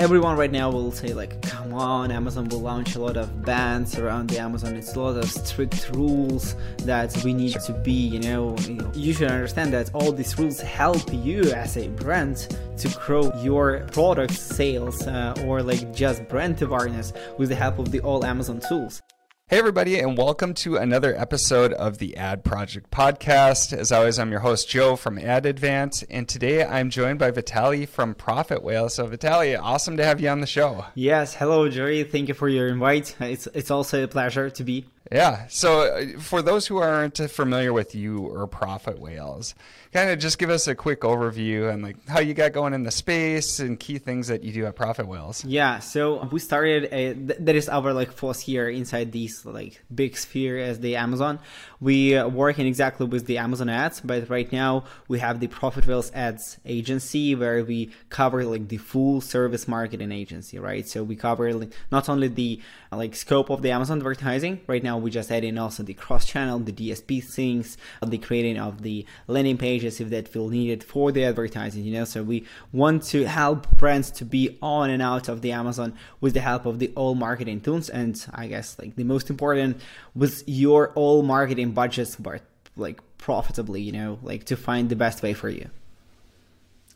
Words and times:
everyone 0.00 0.34
right 0.34 0.50
now 0.50 0.70
will 0.70 0.90
say 0.90 1.12
like 1.12 1.42
come 1.42 1.74
on 1.74 2.10
amazon 2.10 2.48
will 2.48 2.62
launch 2.62 2.94
a 2.94 2.98
lot 2.98 3.18
of 3.18 3.42
bans 3.42 3.98
around 3.98 4.30
the 4.30 4.38
amazon. 4.38 4.74
It's 4.74 4.96
a 4.96 5.00
lot 5.00 5.18
of 5.18 5.30
strict 5.30 5.90
rules 5.92 6.56
that 6.84 7.14
we 7.22 7.34
need 7.34 7.60
to 7.60 7.74
be 7.74 7.92
you 7.92 8.18
know 8.18 8.56
you 8.94 9.12
should 9.12 9.30
understand 9.30 9.74
that 9.74 9.90
all 9.92 10.10
these 10.10 10.38
rules 10.38 10.58
help 10.58 11.02
you 11.12 11.52
as 11.52 11.76
a 11.76 11.88
brand 11.88 12.48
to 12.78 12.88
grow 13.04 13.30
your 13.42 13.80
product 13.92 14.32
sales 14.32 15.06
uh, 15.06 15.34
or 15.44 15.62
like 15.62 15.92
just 15.92 16.26
brand 16.28 16.62
awareness 16.62 17.12
with 17.36 17.50
the 17.50 17.54
help 17.54 17.78
of 17.78 17.90
the 17.90 18.00
all 18.00 18.24
amazon 18.24 18.58
tools 18.58 19.02
Hey, 19.50 19.58
everybody, 19.58 19.98
and 19.98 20.16
welcome 20.16 20.54
to 20.54 20.76
another 20.76 21.12
episode 21.16 21.72
of 21.72 21.98
the 21.98 22.16
Ad 22.16 22.44
Project 22.44 22.88
Podcast. 22.92 23.76
As 23.76 23.90
always, 23.90 24.16
I'm 24.16 24.30
your 24.30 24.38
host, 24.38 24.68
Joe 24.68 24.94
from 24.94 25.18
Ad 25.18 25.44
Advance, 25.44 26.04
and 26.04 26.28
today 26.28 26.64
I'm 26.64 26.88
joined 26.88 27.18
by 27.18 27.32
Vitalii 27.32 27.88
from 27.88 28.14
Profit 28.14 28.62
Whale. 28.62 28.88
So, 28.88 29.08
Vitalii, 29.08 29.60
awesome 29.60 29.96
to 29.96 30.04
have 30.04 30.20
you 30.20 30.28
on 30.28 30.40
the 30.40 30.46
show. 30.46 30.84
Yes, 30.94 31.34
hello, 31.34 31.68
Jerry. 31.68 32.04
Thank 32.04 32.28
you 32.28 32.34
for 32.34 32.48
your 32.48 32.68
invite. 32.68 33.16
It's, 33.18 33.48
it's 33.48 33.72
also 33.72 34.04
a 34.04 34.06
pleasure 34.06 34.50
to 34.50 34.62
be. 34.62 34.84
Yeah. 35.10 35.46
So, 35.48 35.80
uh, 35.80 36.20
for 36.20 36.42
those 36.42 36.66
who 36.66 36.78
aren't 36.78 37.16
familiar 37.16 37.72
with 37.72 37.94
you 37.94 38.18
or 38.18 38.46
Profit 38.46 38.98
Whales, 38.98 39.54
kind 39.92 40.10
of 40.10 40.18
just 40.18 40.38
give 40.38 40.50
us 40.50 40.68
a 40.68 40.74
quick 40.74 41.00
overview 41.00 41.72
and 41.72 41.82
like 41.82 41.96
how 42.06 42.20
you 42.20 42.34
got 42.34 42.52
going 42.52 42.74
in 42.74 42.84
the 42.84 42.90
space 42.90 43.58
and 43.58 43.80
key 43.80 43.98
things 43.98 44.28
that 44.28 44.44
you 44.44 44.52
do 44.52 44.66
at 44.66 44.76
Profit 44.76 45.08
Whales. 45.08 45.44
Yeah, 45.44 45.78
so 45.80 46.28
we 46.30 46.38
started 46.38 46.84
a, 46.92 47.14
th- 47.14 47.38
that 47.40 47.56
is 47.56 47.68
our 47.68 47.92
like 47.92 48.12
force 48.12 48.40
here 48.40 48.68
inside 48.68 49.10
this 49.10 49.44
like 49.44 49.82
big 49.92 50.16
sphere 50.16 50.58
as 50.58 50.80
the 50.80 50.96
Amazon. 50.96 51.40
We 51.80 52.16
uh, 52.16 52.28
working 52.28 52.66
exactly 52.66 53.06
with 53.06 53.26
the 53.26 53.38
Amazon 53.38 53.68
ads, 53.68 54.00
but 54.00 54.28
right 54.28 54.50
now 54.52 54.84
we 55.08 55.18
have 55.18 55.40
the 55.40 55.48
Profit 55.48 55.86
Whales 55.86 56.12
ads 56.14 56.58
agency 56.64 57.34
where 57.34 57.64
we 57.64 57.90
cover 58.10 58.44
like 58.44 58.68
the 58.68 58.76
full 58.76 59.20
service 59.20 59.66
marketing 59.66 60.12
agency, 60.12 60.58
right? 60.58 60.86
So 60.86 61.02
we 61.02 61.16
cover 61.16 61.52
like, 61.54 61.72
not 61.90 62.08
only 62.08 62.28
the 62.28 62.60
uh, 62.92 62.96
like 62.96 63.16
scope 63.16 63.50
of 63.50 63.62
the 63.62 63.70
Amazon 63.70 63.98
advertising. 63.98 64.60
Right 64.66 64.82
now 64.82 64.89
we 64.96 65.10
just 65.10 65.30
add 65.30 65.44
in 65.44 65.58
also 65.58 65.82
the 65.82 65.94
cross 65.94 66.24
channel, 66.26 66.58
the 66.58 66.72
DSP 66.72 67.22
things, 67.22 67.76
the 68.04 68.18
creating 68.18 68.58
of 68.58 68.82
the 68.82 69.06
landing 69.26 69.58
pages 69.58 70.00
if 70.00 70.10
that 70.10 70.28
feel 70.28 70.48
needed 70.48 70.82
for 70.84 71.12
the 71.12 71.24
advertising 71.24 71.84
you 71.84 71.92
know? 71.92 72.04
So 72.04 72.22
we 72.22 72.46
want 72.72 73.02
to 73.04 73.24
help 73.24 73.70
brands 73.76 74.10
to 74.12 74.24
be 74.24 74.58
on 74.62 74.90
and 74.90 75.02
out 75.02 75.28
of 75.28 75.42
the 75.42 75.52
amazon 75.52 75.94
with 76.20 76.34
the 76.34 76.40
help 76.40 76.66
of 76.66 76.78
the 76.78 76.92
all 76.94 77.14
marketing 77.14 77.60
tools 77.60 77.88
and 77.88 78.26
i 78.32 78.46
guess 78.46 78.78
like 78.78 78.96
the 78.96 79.04
most 79.04 79.30
important 79.30 79.80
was 80.14 80.44
your 80.46 80.90
all 80.90 81.22
marketing 81.22 81.72
budgets 81.72 82.16
but 82.16 82.42
like 82.76 83.00
profitably 83.20 83.80
you 83.82 83.92
know 83.92 84.18
like 84.22 84.44
to 84.44 84.56
find 84.56 84.88
the 84.88 84.96
best 84.96 85.22
way 85.22 85.34
for 85.34 85.48
you. 85.48 85.68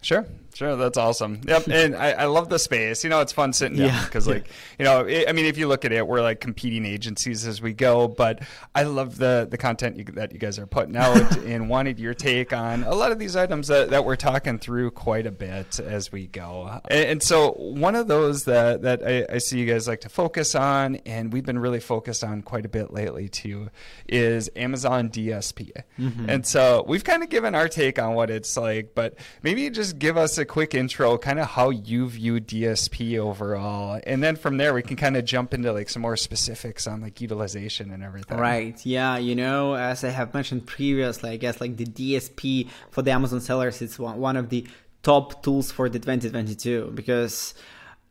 Sure, 0.02 0.26
sure, 0.54 0.76
that's 0.76 0.96
awesome. 0.96 1.40
Yep, 1.46 1.68
and 1.70 1.96
I, 1.96 2.12
I 2.12 2.24
love 2.26 2.48
the 2.48 2.58
space. 2.58 3.04
You 3.04 3.10
know, 3.10 3.20
it's 3.20 3.32
fun 3.32 3.52
sitting 3.52 3.78
down 3.78 4.04
because, 4.04 4.26
yeah. 4.26 4.34
like, 4.34 4.48
you 4.78 4.84
know, 4.84 5.00
it, 5.00 5.28
I 5.28 5.32
mean, 5.32 5.44
if 5.44 5.58
you 5.58 5.68
look 5.68 5.84
at 5.84 5.92
it, 5.92 6.06
we're 6.06 6.22
like 6.22 6.40
competing 6.40 6.84
agencies 6.86 7.46
as 7.46 7.60
we 7.60 7.72
go. 7.72 8.08
But 8.08 8.42
I 8.74 8.84
love 8.84 9.18
the 9.18 9.46
the 9.50 9.58
content 9.58 9.96
you, 9.96 10.04
that 10.14 10.32
you 10.32 10.38
guys 10.38 10.58
are 10.58 10.66
putting 10.66 10.96
out, 10.96 11.36
and 11.44 11.68
wanted 11.68 11.98
your 11.98 12.14
take 12.14 12.52
on 12.52 12.84
a 12.84 12.94
lot 12.94 13.12
of 13.12 13.18
these 13.18 13.36
items 13.36 13.68
that, 13.68 13.90
that 13.90 14.04
we're 14.04 14.16
talking 14.16 14.58
through 14.58 14.90
quite 14.92 15.26
a 15.26 15.30
bit 15.30 15.80
as 15.80 16.12
we 16.12 16.26
go. 16.26 16.80
And, 16.88 17.04
and 17.04 17.22
so, 17.22 17.52
one 17.52 17.94
of 17.94 18.08
those 18.08 18.44
that 18.44 18.82
that 18.82 19.02
I, 19.06 19.26
I, 19.34 19.38
see 19.38 19.58
you 19.58 19.66
guys 19.66 19.88
like 19.88 20.00
to 20.02 20.08
focus 20.08 20.54
on, 20.54 20.96
and 21.06 21.32
we've 21.32 21.44
been 21.44 21.58
really 21.58 21.80
focused 21.80 22.24
on 22.24 22.42
quite 22.42 22.64
a 22.64 22.68
bit 22.68 22.92
lately 22.92 23.28
too, 23.28 23.70
is 24.08 24.50
Amazon 24.56 25.10
DSP. 25.10 25.72
Mm-hmm. 25.98 26.30
And 26.30 26.46
so, 26.46 26.84
we've 26.86 27.04
kind 27.04 27.22
of 27.22 27.28
given 27.28 27.54
our 27.54 27.68
take 27.68 27.98
on 27.98 28.14
what 28.14 28.30
it's 28.30 28.56
like, 28.56 28.94
but 28.94 29.14
maybe 29.42 29.68
just 29.70 29.98
give 29.98 30.16
us 30.16 30.38
a 30.38 30.43
quick 30.44 30.74
intro, 30.74 31.18
kind 31.18 31.38
of 31.38 31.46
how 31.46 31.70
you 31.70 32.08
view 32.08 32.40
DSP 32.40 33.18
overall, 33.18 34.00
and 34.06 34.22
then 34.22 34.36
from 34.36 34.56
there 34.56 34.74
we 34.74 34.82
can 34.82 34.96
kind 34.96 35.16
of 35.16 35.24
jump 35.24 35.54
into 35.54 35.72
like 35.72 35.88
some 35.88 36.02
more 36.02 36.16
specifics 36.16 36.86
on 36.86 37.00
like 37.00 37.20
utilization 37.20 37.90
and 37.90 38.02
everything. 38.02 38.38
Right. 38.38 38.84
Yeah. 38.84 39.16
You 39.16 39.34
know, 39.34 39.74
as 39.74 40.04
I 40.04 40.10
have 40.10 40.34
mentioned 40.34 40.66
previously, 40.66 41.30
I 41.30 41.36
guess 41.36 41.60
like 41.60 41.76
the 41.76 41.86
DSP 41.86 42.68
for 42.90 43.02
the 43.02 43.10
Amazon 43.10 43.40
sellers, 43.40 43.82
it's 43.82 43.98
one 43.98 44.18
one 44.18 44.36
of 44.36 44.48
the 44.50 44.66
top 45.02 45.42
tools 45.42 45.70
for 45.70 45.88
the 45.88 45.98
2022 45.98 46.92
because 46.94 47.54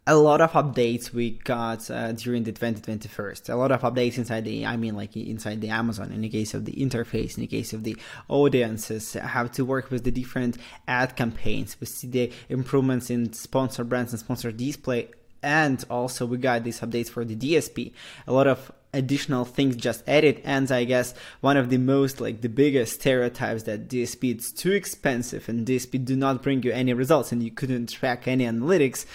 a 0.06 0.16
lot 0.16 0.42
of 0.42 0.52
updates 0.52 1.14
we 1.14 1.32
got 1.32 1.90
uh, 1.90 2.12
during 2.12 2.44
the 2.44 2.52
2021 2.52 3.34
a 3.48 3.56
lot 3.56 3.72
of 3.72 3.82
updates 3.82 4.18
inside 4.18 4.44
the 4.44 4.66
i 4.66 4.76
mean 4.76 4.96
like 4.96 5.16
inside 5.16 5.62
the 5.62 5.70
amazon 5.70 6.12
in 6.12 6.22
the 6.22 6.30
case 6.30 6.54
of 6.54 6.66
the 6.66 6.74
interface 6.74 7.36
in 7.38 7.42
the 7.42 7.48
case 7.48 7.72
of 7.72 7.84
the 7.84 7.96
audiences 8.28 9.14
how 9.14 9.46
to 9.48 9.64
work 9.64 9.90
with 9.90 10.04
the 10.04 10.12
different 10.12 10.58
ad 10.88 11.16
campaigns. 11.16 11.78
We 11.80 11.88
see 11.88 12.08
the 12.08 12.32
improvements 12.50 13.10
in 13.10 13.32
sponsor 13.34 13.84
brands 13.84 14.12
and 14.12 14.20
sponsor 14.20 14.52
display 14.52 15.10
and 15.42 15.84
also 15.90 16.26
we 16.26 16.38
got 16.38 16.64
these 16.64 16.82
updates 16.82 17.10
for 17.10 17.24
the 17.24 17.36
dsp 17.36 17.94
a 18.28 18.34
lot 18.34 18.48
of 18.48 18.72
additional 18.94 19.44
things 19.44 19.76
just 19.76 20.04
added 20.08 20.42
and 20.44 20.72
i 20.72 20.84
guess 20.84 21.14
one 21.42 21.58
of 21.58 21.70
the 21.70 21.78
most 21.78 22.22
like 22.22 22.42
the 22.42 22.50
biggest 22.50 23.00
stereotypes 23.00 23.64
that 23.64 23.88
dsp 23.88 24.38
is 24.38 24.52
too 24.52 24.72
expensive 24.72 25.50
and 25.50 25.66
dsp 25.66 26.04
do 26.04 26.16
not 26.16 26.44
bring 26.44 26.62
you 26.64 26.72
any 26.72 26.94
results 26.94 27.32
and 27.32 27.42
you 27.42 27.52
couldn't 27.52 27.88
track 27.88 28.28
any 28.28 28.46
analytics 28.46 29.06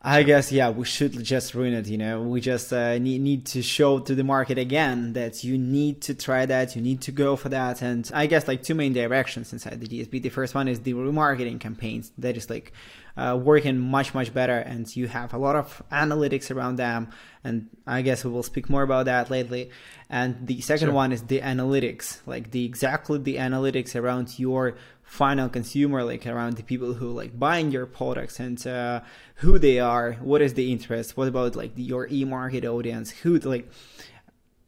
I 0.00 0.22
guess 0.22 0.52
yeah, 0.52 0.70
we 0.70 0.84
should 0.84 1.24
just 1.24 1.54
ruin 1.54 1.74
it. 1.74 1.88
You 1.88 1.98
know, 1.98 2.22
we 2.22 2.40
just 2.40 2.72
uh, 2.72 2.98
need 2.98 3.20
need 3.20 3.46
to 3.46 3.62
show 3.62 3.98
to 3.98 4.14
the 4.14 4.22
market 4.22 4.56
again 4.56 5.12
that 5.14 5.42
you 5.42 5.58
need 5.58 6.00
to 6.02 6.14
try 6.14 6.46
that, 6.46 6.76
you 6.76 6.82
need 6.82 7.00
to 7.02 7.12
go 7.12 7.34
for 7.34 7.48
that, 7.48 7.82
and 7.82 8.08
I 8.14 8.26
guess 8.26 8.46
like 8.46 8.62
two 8.62 8.76
main 8.76 8.92
directions 8.92 9.52
inside 9.52 9.80
the 9.80 9.88
DSP. 9.88 10.22
The 10.22 10.28
first 10.28 10.54
one 10.54 10.68
is 10.68 10.80
the 10.80 10.94
remarketing 10.94 11.58
campaigns 11.58 12.12
that 12.16 12.36
is 12.36 12.48
like 12.48 12.72
uh, 13.18 13.36
working 13.36 13.78
much 13.78 14.14
much 14.14 14.32
better, 14.32 14.58
and 14.58 14.94
you 14.96 15.08
have 15.08 15.34
a 15.34 15.38
lot 15.38 15.56
of 15.56 15.82
analytics 15.90 16.54
around 16.54 16.76
them. 16.76 17.10
And 17.44 17.68
I 17.86 18.02
guess 18.02 18.24
we 18.24 18.30
will 18.30 18.42
speak 18.42 18.70
more 18.70 18.82
about 18.82 19.06
that 19.06 19.30
lately. 19.30 19.70
And 20.08 20.46
the 20.46 20.60
second 20.60 20.88
sure. 20.88 20.94
one 20.94 21.12
is 21.12 21.22
the 21.22 21.40
analytics, 21.40 22.18
like 22.26 22.50
the 22.52 22.64
exactly 22.64 23.18
the 23.18 23.36
analytics 23.36 23.94
around 23.94 24.38
your 24.38 24.76
final 25.08 25.48
consumer 25.48 26.04
like 26.04 26.26
around 26.26 26.58
the 26.58 26.62
people 26.62 26.92
who 26.92 27.10
like 27.10 27.38
buying 27.38 27.70
your 27.70 27.86
products 27.86 28.38
and 28.38 28.66
uh, 28.66 29.00
who 29.36 29.58
they 29.58 29.80
are 29.80 30.12
what 30.20 30.42
is 30.42 30.52
the 30.52 30.70
interest 30.70 31.16
what 31.16 31.26
about 31.26 31.56
like 31.56 31.74
the, 31.76 31.82
your 31.82 32.04
in-market 32.04 32.62
audience 32.66 33.10
who 33.10 33.38
like 33.38 33.66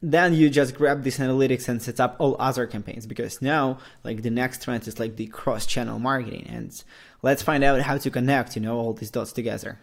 then 0.01 0.33
you 0.33 0.49
just 0.49 0.73
grab 0.73 1.03
this 1.03 1.19
analytics 1.19 1.69
and 1.69 1.79
set 1.79 1.99
up 1.99 2.15
all 2.17 2.35
other 2.39 2.65
campaigns 2.65 3.05
because 3.05 3.39
now 3.39 3.77
like 4.03 4.23
the 4.23 4.31
next 4.31 4.63
trend 4.63 4.87
is 4.87 4.99
like 4.99 5.15
the 5.15 5.27
cross 5.27 5.67
channel 5.67 5.99
marketing 5.99 6.47
and 6.49 6.83
let's 7.21 7.41
find 7.41 7.63
out 7.63 7.81
how 7.81 7.97
to 7.97 8.09
connect 8.09 8.55
you 8.55 8.61
know 8.61 8.77
all 8.77 8.93
these 8.93 9.11
dots 9.11 9.31
together 9.31 9.79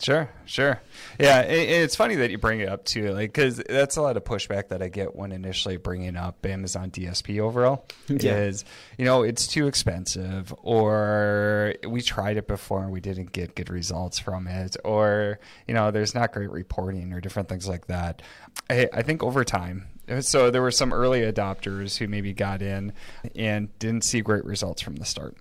Sure, 0.00 0.28
sure. 0.44 0.80
Yeah, 1.18 1.40
it, 1.40 1.68
it's 1.68 1.96
funny 1.96 2.16
that 2.16 2.30
you 2.30 2.38
bring 2.38 2.60
it 2.60 2.68
up 2.68 2.84
too, 2.84 3.12
like 3.12 3.32
because 3.32 3.62
that's 3.68 3.96
a 3.96 4.02
lot 4.02 4.16
of 4.16 4.24
pushback 4.24 4.68
that 4.68 4.82
I 4.82 4.88
get 4.88 5.16
when 5.16 5.32
initially 5.32 5.78
bringing 5.78 6.16
up 6.16 6.44
Amazon 6.44 6.90
DSP 6.90 7.40
overall. 7.40 7.86
Yeah. 8.08 8.36
Is 8.36 8.64
you 8.98 9.04
know 9.04 9.22
it's 9.22 9.46
too 9.46 9.66
expensive, 9.66 10.54
or 10.62 11.74
we 11.86 12.00
tried 12.02 12.36
it 12.36 12.46
before 12.46 12.82
and 12.82 12.90
we 12.90 13.00
didn't 13.00 13.32
get 13.32 13.54
good 13.54 13.68
results 13.68 14.18
from 14.18 14.46
it, 14.46 14.76
or 14.84 15.38
you 15.66 15.74
know 15.74 15.90
there's 15.90 16.14
not 16.14 16.32
great 16.32 16.50
reporting 16.50 17.12
or 17.12 17.20
different 17.20 17.48
things 17.48 17.68
like 17.68 17.86
that. 17.88 18.22
I, 18.70 18.88
I 18.92 19.02
think 19.02 19.22
over 19.22 19.44
time, 19.44 19.88
so 20.20 20.50
there 20.50 20.62
were 20.62 20.70
some 20.70 20.92
early 20.92 21.20
adopters 21.20 21.98
who 21.98 22.08
maybe 22.08 22.32
got 22.32 22.62
in 22.62 22.92
and 23.34 23.76
didn't 23.78 24.04
see 24.04 24.20
great 24.20 24.44
results 24.44 24.80
from 24.82 24.96
the 24.96 25.04
start 25.04 25.36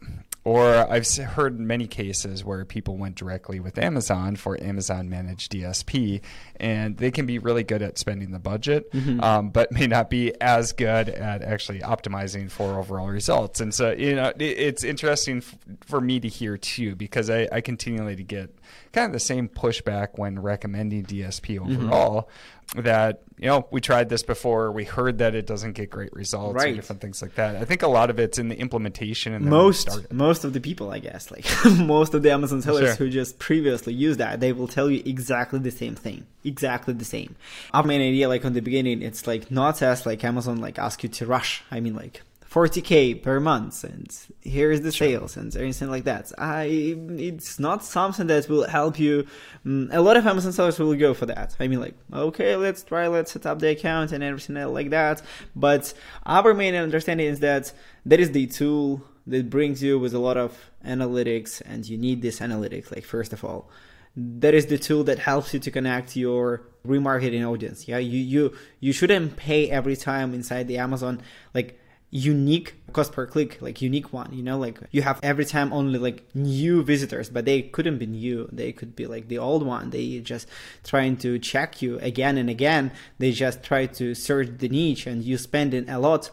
or 0.45 0.75
I've 0.91 1.07
heard 1.17 1.59
many 1.59 1.87
cases 1.87 2.45
where 2.45 2.63
people 2.65 2.97
went 2.97 3.15
directly 3.15 3.59
with 3.59 3.79
Amazon 3.79 4.35
for 4.35 4.61
Amazon 4.61 5.09
managed 5.09 5.51
DSP, 5.51 6.21
and 6.57 6.95
they 6.97 7.09
can 7.09 7.25
be 7.25 7.39
really 7.39 7.63
good 7.63 7.81
at 7.81 7.97
spending 7.97 8.29
the 8.29 8.37
budget, 8.37 8.91
mm-hmm. 8.91 9.19
um, 9.21 9.49
but 9.49 9.71
may 9.71 9.87
not 9.87 10.11
be 10.11 10.39
as 10.39 10.71
good 10.71 11.09
at 11.09 11.41
actually 11.41 11.79
optimizing 11.79 12.49
for 12.51 12.79
overall 12.79 13.07
results. 13.07 13.59
And 13.59 13.73
so, 13.73 13.91
you 13.91 14.15
know, 14.15 14.31
it, 14.37 14.41
it's 14.43 14.83
interesting 14.83 15.37
f- 15.37 15.55
for 15.83 15.99
me 15.99 16.19
to 16.19 16.27
hear 16.27 16.59
too, 16.59 16.95
because 16.95 17.31
I, 17.31 17.47
I 17.51 17.61
continually 17.61 18.15
to 18.15 18.23
get 18.23 18.55
kind 18.93 19.07
of 19.07 19.13
the 19.13 19.19
same 19.19 19.49
pushback 19.49 20.09
when 20.19 20.39
recommending 20.39 21.05
DSP 21.05 21.59
mm-hmm. 21.59 21.71
overall. 21.71 22.21
Mm-hmm 22.21 22.31
that 22.75 23.21
you 23.37 23.45
know 23.45 23.67
we 23.71 23.79
tried 23.79 24.09
this 24.09 24.23
before 24.23 24.71
we 24.71 24.83
heard 24.83 25.19
that 25.19 25.35
it 25.35 25.45
doesn't 25.45 25.73
get 25.73 25.89
great 25.89 26.11
results 26.13 26.55
right. 26.55 26.75
different 26.75 27.01
things 27.01 27.21
like 27.21 27.35
that 27.35 27.55
i 27.55 27.65
think 27.65 27.81
a 27.81 27.87
lot 27.87 28.09
of 28.09 28.19
it's 28.19 28.37
in 28.37 28.49
the 28.49 28.57
implementation 28.57 29.33
and 29.33 29.45
most 29.45 30.11
most 30.11 30.43
of 30.43 30.53
the 30.53 30.59
people 30.59 30.91
i 30.91 30.99
guess 30.99 31.31
like 31.31 31.45
most 31.77 32.13
of 32.13 32.23
the 32.23 32.31
amazon 32.31 32.61
sellers 32.61 32.95
sure. 32.95 32.95
who 32.95 33.09
just 33.09 33.39
previously 33.39 33.93
used 33.93 34.19
that 34.19 34.39
they 34.39 34.51
will 34.51 34.67
tell 34.67 34.89
you 34.89 35.01
exactly 35.05 35.59
the 35.59 35.71
same 35.71 35.95
thing 35.95 36.25
exactly 36.43 36.93
the 36.93 37.05
same 37.05 37.35
our 37.73 37.83
main 37.83 38.01
idea 38.01 38.27
like 38.27 38.43
on 38.45 38.53
the 38.53 38.61
beginning 38.61 39.01
it's 39.01 39.27
like 39.27 39.51
not 39.51 39.81
as 39.81 40.05
like 40.05 40.23
amazon 40.23 40.59
like 40.59 40.79
ask 40.79 41.03
you 41.03 41.09
to 41.09 41.25
rush 41.25 41.63
i 41.71 41.79
mean 41.79 41.95
like 41.95 42.23
40k 42.55 43.21
per 43.21 43.41
month 43.41 43.83
and 43.83 44.07
here's 44.39 44.79
the 44.79 44.89
sure. 44.89 45.07
sales 45.07 45.35
and 45.35 45.53
anything 45.57 45.89
like 45.89 46.05
that. 46.05 46.31
I 46.37 46.95
it's 47.17 47.59
not 47.59 47.83
something 47.83 48.27
that 48.27 48.47
will 48.47 48.65
help 48.65 48.97
you. 48.97 49.27
Um, 49.65 49.89
a 49.91 49.99
lot 49.99 50.15
of 50.15 50.25
amazon 50.25 50.53
sellers 50.53 50.79
will 50.79 50.95
go 50.95 51.13
for 51.13 51.25
that. 51.25 51.53
I 51.59 51.67
mean 51.67 51.81
like 51.81 51.95
okay 52.13 52.55
let's 52.55 52.81
try 52.81 53.07
let's 53.07 53.33
set 53.33 53.45
up 53.45 53.59
the 53.59 53.71
account 53.71 54.13
and 54.13 54.23
everything 54.23 54.55
like 54.73 54.89
that. 54.91 55.21
But 55.53 55.93
our 56.25 56.53
main 56.53 56.75
understanding 56.75 57.27
is 57.27 57.41
that 57.41 57.73
that 58.05 58.21
is 58.21 58.31
the 58.31 58.47
tool 58.47 59.03
that 59.27 59.49
brings 59.49 59.83
you 59.83 59.99
with 59.99 60.13
a 60.13 60.19
lot 60.19 60.37
of 60.37 60.71
analytics 60.85 61.61
and 61.65 61.85
you 61.85 61.97
need 61.97 62.21
this 62.21 62.39
analytics 62.39 62.89
like 62.95 63.03
first 63.03 63.33
of 63.33 63.43
all. 63.43 63.69
That 64.15 64.53
is 64.53 64.67
the 64.67 64.77
tool 64.77 65.03
that 65.03 65.19
helps 65.19 65.53
you 65.53 65.59
to 65.59 65.69
connect 65.71 66.15
your 66.15 66.61
remarketing 66.87 67.45
audience. 67.45 67.85
Yeah 67.85 67.97
you 67.97 68.17
you 68.17 68.55
you 68.79 68.93
shouldn't 68.93 69.35
pay 69.35 69.69
every 69.69 69.97
time 69.97 70.33
inside 70.33 70.69
the 70.69 70.77
amazon. 70.77 71.21
Like 71.53 71.81
unique 72.11 72.75
cost 72.93 73.11
per 73.11 73.25
click 73.25 73.61
like 73.61 73.81
unique 73.81 74.13
one 74.13 74.31
you 74.31 74.41
know? 74.41 74.57
Like 74.57 74.79
you 74.91 75.01
have 75.01 75.19
every 75.21 75.45
time 75.45 75.73
only 75.73 75.99
like 75.99 76.23
new 76.33 76.83
visitors 76.83 77.29
but 77.29 77.45
they 77.45 77.63
couldn't 77.63 77.97
be 77.97 78.05
new. 78.05 78.47
They 78.51 78.71
could 78.71 78.95
be 78.95 79.05
like 79.05 79.27
the 79.27 79.37
old 79.37 79.65
one. 79.65 79.89
They 79.89 80.19
just 80.19 80.47
trying 80.83 81.17
to 81.17 81.39
check 81.39 81.81
you 81.81 81.99
again 81.99 82.37
and 82.37 82.49
again. 82.49 82.91
They 83.17 83.31
just 83.31 83.63
try 83.63 83.87
to 83.87 84.15
search 84.15 84.49
the 84.57 84.69
niche 84.69 85.07
and 85.07 85.23
you 85.23 85.37
spending 85.37 85.89
a 85.89 85.99
lot. 85.99 86.31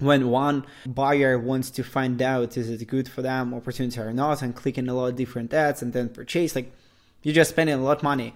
When 0.00 0.28
one 0.28 0.66
buyer 0.84 1.38
wants 1.38 1.70
to 1.70 1.84
find 1.84 2.20
out 2.20 2.56
is 2.56 2.68
it 2.68 2.84
good 2.88 3.08
for 3.08 3.22
them 3.22 3.54
opportunity 3.54 4.00
or 4.00 4.12
not 4.12 4.42
and 4.42 4.54
clicking 4.54 4.88
a 4.88 4.94
lot 4.94 5.10
of 5.10 5.16
different 5.16 5.54
ads 5.54 5.82
and 5.82 5.92
then 5.92 6.08
purchase 6.08 6.56
like 6.56 6.72
you're 7.22 7.34
just 7.34 7.50
spending 7.50 7.76
a 7.76 7.82
lot 7.82 7.98
of 7.98 8.02
money 8.02 8.34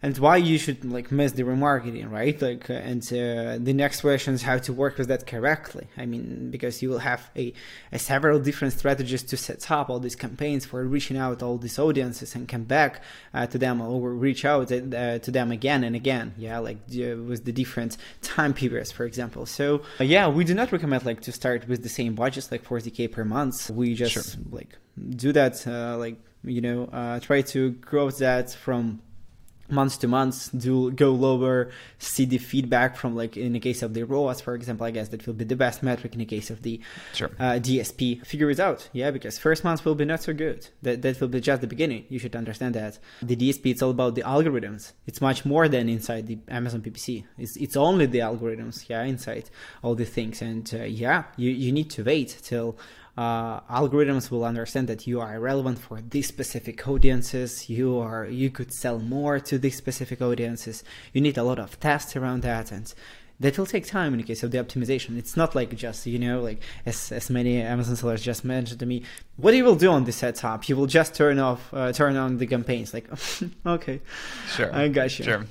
and 0.00 0.16
why 0.18 0.36
you 0.36 0.58
should 0.58 0.84
like 0.84 1.10
miss 1.10 1.32
the 1.32 1.42
remarketing 1.42 2.10
right? 2.10 2.40
Like 2.40 2.70
uh, 2.70 2.74
and 2.74 3.02
uh, 3.12 3.58
the 3.58 3.72
next 3.72 4.02
question 4.02 4.34
is 4.34 4.42
how 4.42 4.58
to 4.58 4.72
work 4.72 4.96
with 4.98 5.08
that 5.08 5.26
correctly. 5.26 5.88
I 5.96 6.06
mean 6.06 6.50
because 6.50 6.80
you 6.82 6.90
will 6.90 7.00
have 7.00 7.30
a, 7.34 7.52
a, 7.90 7.98
several 7.98 8.38
different 8.38 8.74
strategies 8.74 9.24
to 9.24 9.36
set 9.36 9.68
up 9.70 9.90
all 9.90 9.98
these 9.98 10.14
campaigns 10.14 10.64
for 10.64 10.84
reaching 10.84 11.16
out 11.16 11.42
all 11.42 11.58
these 11.58 11.78
audiences 11.78 12.34
and 12.36 12.46
come 12.46 12.62
back 12.62 13.02
uh, 13.34 13.46
to 13.46 13.58
them 13.58 13.80
or 13.80 14.14
reach 14.14 14.44
out 14.44 14.70
uh, 14.70 15.18
to 15.18 15.30
them 15.30 15.50
again 15.50 15.82
and 15.82 15.96
again. 15.96 16.32
Yeah 16.38 16.58
like 16.58 16.78
with 16.88 17.44
the 17.44 17.52
different 17.52 17.96
time 18.22 18.54
periods 18.54 18.92
for 18.92 19.04
example. 19.04 19.46
So 19.46 19.82
uh, 19.98 20.04
yeah 20.04 20.28
we 20.28 20.44
do 20.44 20.54
not 20.54 20.70
recommend 20.70 21.06
like 21.06 21.22
to 21.22 21.32
start 21.32 21.66
with 21.66 21.82
the 21.82 21.88
same 21.88 22.14
budgets 22.14 22.52
like 22.52 22.64
40k 22.64 23.10
per 23.10 23.24
month. 23.24 23.68
We 23.70 23.94
just 23.94 24.12
sure. 24.12 24.22
like 24.52 24.78
do 25.10 25.32
that 25.32 25.66
uh, 25.66 25.96
like 25.98 26.20
you 26.44 26.60
know 26.60 27.18
try 27.20 27.42
to 27.42 27.70
grow 27.72 28.10
that 28.10 28.52
from 28.52 29.02
months 29.70 29.96
to 29.98 30.08
months 30.08 30.48
do 30.50 30.90
go 30.90 31.10
lower 31.10 31.70
see 31.98 32.24
the 32.24 32.38
feedback 32.38 32.96
from 32.96 33.14
like 33.14 33.36
in 33.36 33.52
the 33.52 33.60
case 33.60 33.82
of 33.82 33.94
the 33.94 34.02
ROAS 34.02 34.40
for 34.40 34.54
example 34.54 34.86
I 34.86 34.90
guess 34.90 35.08
that 35.08 35.26
will 35.26 35.34
be 35.34 35.44
the 35.44 35.56
best 35.56 35.82
metric 35.82 36.12
in 36.12 36.18
the 36.18 36.24
case 36.24 36.50
of 36.50 36.62
the 36.62 36.80
sure. 37.12 37.30
uh, 37.38 37.58
DSP 37.60 38.24
figure 38.26 38.50
it 38.50 38.60
out. 38.60 38.88
Yeah 38.92 39.10
because 39.10 39.38
first 39.38 39.64
month 39.64 39.84
will 39.84 39.94
be 39.94 40.04
not 40.04 40.22
so 40.22 40.32
good. 40.32 40.68
That, 40.82 41.02
that 41.02 41.20
will 41.20 41.28
be 41.28 41.40
just 41.40 41.60
the 41.60 41.66
beginning. 41.66 42.06
You 42.08 42.18
should 42.18 42.36
understand 42.36 42.74
that. 42.74 42.98
The 43.22 43.36
DSP 43.36 43.70
it's 43.72 43.82
all 43.82 43.90
about 43.90 44.14
the 44.14 44.22
algorithms. 44.22 44.92
It's 45.06 45.20
much 45.20 45.44
more 45.44 45.68
than 45.68 45.88
inside 45.88 46.26
the 46.26 46.38
Amazon 46.48 46.82
PPC 46.82 47.24
it's, 47.36 47.56
it's 47.56 47.76
only 47.76 48.06
the 48.06 48.20
algorithms 48.20 48.88
yeah 48.88 49.02
inside 49.02 49.50
all 49.82 49.94
the 49.94 50.04
things. 50.04 50.42
And 50.42 50.68
uh, 50.74 50.84
yeah 50.84 51.24
you, 51.36 51.50
you 51.50 51.72
need 51.72 51.90
to 51.90 52.04
wait 52.04 52.38
till 52.42 52.78
uh, 53.18 53.60
algorithms 53.62 54.30
will 54.30 54.44
understand 54.44 54.86
that 54.86 55.08
you 55.08 55.20
are 55.20 55.40
relevant 55.40 55.76
for 55.76 56.00
these 56.00 56.28
specific 56.28 56.86
audiences. 56.86 57.68
You 57.68 57.98
are 57.98 58.26
you 58.26 58.48
could 58.48 58.72
sell 58.72 59.00
more 59.00 59.40
to 59.40 59.58
these 59.58 59.76
specific 59.76 60.22
audiences. 60.22 60.84
You 61.12 61.20
need 61.20 61.36
a 61.36 61.42
lot 61.42 61.58
of 61.58 61.80
tests 61.80 62.14
around 62.14 62.42
that 62.42 62.70
and 62.70 62.94
that 63.40 63.58
will 63.58 63.66
take 63.66 63.86
time 63.86 64.12
in 64.14 64.18
the 64.18 64.24
case 64.24 64.44
of 64.44 64.52
the 64.52 64.58
optimization. 64.58 65.18
It's 65.18 65.36
not 65.36 65.56
like 65.56 65.74
just 65.74 66.06
you 66.06 66.20
know 66.20 66.40
like 66.40 66.60
as, 66.86 67.10
as 67.10 67.28
many 67.28 67.60
amazon 67.60 67.96
sellers 67.96 68.22
just 68.22 68.44
mentioned 68.44 68.78
to 68.80 68.86
me 68.86 69.02
what 69.36 69.52
you 69.52 69.64
will 69.64 69.80
do 69.86 69.90
on 69.90 70.04
this 70.04 70.18
setup? 70.18 70.68
You 70.68 70.76
will 70.76 70.86
just 70.86 71.16
turn 71.16 71.40
off 71.40 71.74
uh, 71.74 71.90
turn 71.92 72.14
on 72.14 72.38
the 72.38 72.46
campaigns. 72.46 72.94
Like 72.94 73.08
okay. 73.66 74.00
Sure. 74.54 74.72
I 74.72 74.86
got 74.86 75.18
you. 75.18 75.24
Sure 75.24 75.44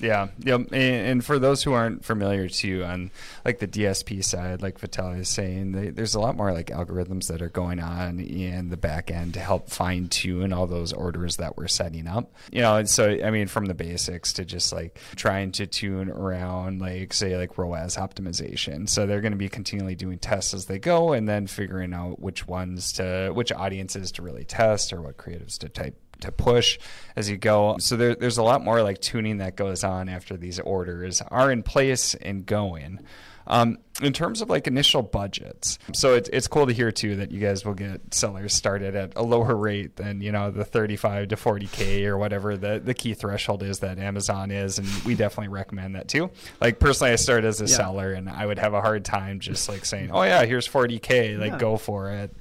yeah, 0.00 0.28
yeah, 0.38 0.54
and, 0.54 0.72
and, 0.72 1.24
for 1.24 1.38
those 1.38 1.62
who 1.62 1.72
aren't 1.72 2.04
familiar 2.04 2.48
too, 2.48 2.84
on 2.84 3.10
like 3.44 3.58
the 3.58 3.68
DSP 3.68 4.24
side, 4.24 4.62
like 4.62 4.80
Vitalii 4.80 5.20
is 5.20 5.28
saying, 5.28 5.72
they, 5.72 5.90
there's 5.90 6.14
a 6.14 6.20
lot 6.20 6.36
more 6.36 6.52
like 6.52 6.68
algorithms 6.68 7.28
that 7.28 7.42
are 7.42 7.48
going 7.48 7.80
on 7.80 8.18
in 8.20 8.70
the 8.70 8.76
back 8.76 9.10
end 9.10 9.34
to 9.34 9.40
help 9.40 9.68
fine 9.68 10.08
tune 10.08 10.52
all 10.52 10.66
those 10.66 10.92
orders 10.92 11.36
that 11.36 11.56
we're 11.56 11.68
setting 11.68 12.06
up. 12.06 12.32
You 12.50 12.62
know, 12.62 12.76
and 12.76 12.88
so 12.88 13.10
I 13.22 13.30
mean, 13.30 13.46
from 13.46 13.66
the 13.66 13.74
basics 13.74 14.32
to 14.34 14.44
just 14.44 14.72
like 14.72 14.98
trying 15.16 15.52
to 15.52 15.66
tune 15.66 16.10
around, 16.10 16.80
like 16.80 17.12
say 17.12 17.36
like 17.36 17.58
ROAS 17.58 17.96
optimization. 17.96 18.88
So 18.88 19.06
they're 19.06 19.20
going 19.20 19.32
to 19.32 19.38
be 19.38 19.48
continually 19.48 19.94
doing 19.94 20.18
tests 20.18 20.54
as 20.54 20.66
they 20.66 20.78
go, 20.78 21.12
and 21.12 21.28
then 21.28 21.46
figuring 21.46 21.92
out 21.92 22.20
which 22.20 22.46
ones 22.46 22.92
to, 22.94 23.32
which 23.34 23.52
audiences 23.52 24.12
to 24.12 24.22
really 24.22 24.44
test, 24.44 24.92
or 24.92 25.02
what 25.02 25.16
creatives 25.16 25.58
to 25.58 25.68
type 25.68 25.96
to 26.22 26.32
push 26.32 26.78
as 27.16 27.28
you 27.30 27.36
go. 27.36 27.76
So 27.78 27.96
there, 27.96 28.14
there's 28.14 28.38
a 28.38 28.42
lot 28.42 28.62
more 28.64 28.82
like 28.82 29.00
tuning 29.00 29.38
that 29.38 29.56
goes 29.56 29.84
on 29.84 30.08
after 30.08 30.36
these 30.36 30.58
orders 30.58 31.22
are 31.22 31.50
in 31.50 31.62
place 31.62 32.14
and 32.14 32.46
going. 32.46 33.00
Um, 33.46 33.78
in 34.00 34.12
terms 34.12 34.40
of 34.40 34.50
like 34.50 34.66
initial 34.66 35.02
budgets, 35.02 35.78
so 35.92 36.14
it's 36.14 36.28
it's 36.30 36.48
cool 36.48 36.66
to 36.66 36.72
hear 36.72 36.90
too 36.90 37.16
that 37.16 37.30
you 37.30 37.40
guys 37.40 37.64
will 37.64 37.74
get 37.74 38.14
sellers 38.14 38.54
started 38.54 38.94
at 38.94 39.12
a 39.16 39.22
lower 39.22 39.54
rate 39.54 39.96
than 39.96 40.20
you 40.20 40.32
know 40.32 40.50
the 40.50 40.64
35 40.64 41.28
to 41.28 41.36
40k 41.36 42.04
or 42.06 42.16
whatever 42.18 42.56
the 42.56 42.80
the 42.82 42.94
key 42.94 43.14
threshold 43.14 43.62
is 43.62 43.80
that 43.80 43.98
Amazon 43.98 44.50
is, 44.50 44.78
and 44.78 44.88
we 45.04 45.14
definitely 45.14 45.48
recommend 45.48 45.94
that 45.94 46.08
too. 46.08 46.30
Like 46.60 46.78
personally, 46.78 47.12
I 47.12 47.16
started 47.16 47.46
as 47.46 47.60
a 47.60 47.64
yeah. 47.64 47.76
seller, 47.76 48.12
and 48.12 48.28
I 48.28 48.46
would 48.46 48.58
have 48.58 48.74
a 48.74 48.80
hard 48.80 49.04
time 49.04 49.40
just 49.40 49.68
like 49.68 49.84
saying, 49.84 50.10
"Oh 50.12 50.22
yeah, 50.22 50.44
here's 50.44 50.68
40k, 50.68 51.38
like 51.38 51.52
yeah. 51.52 51.58
go 51.58 51.76
for 51.76 52.10
it." 52.10 52.34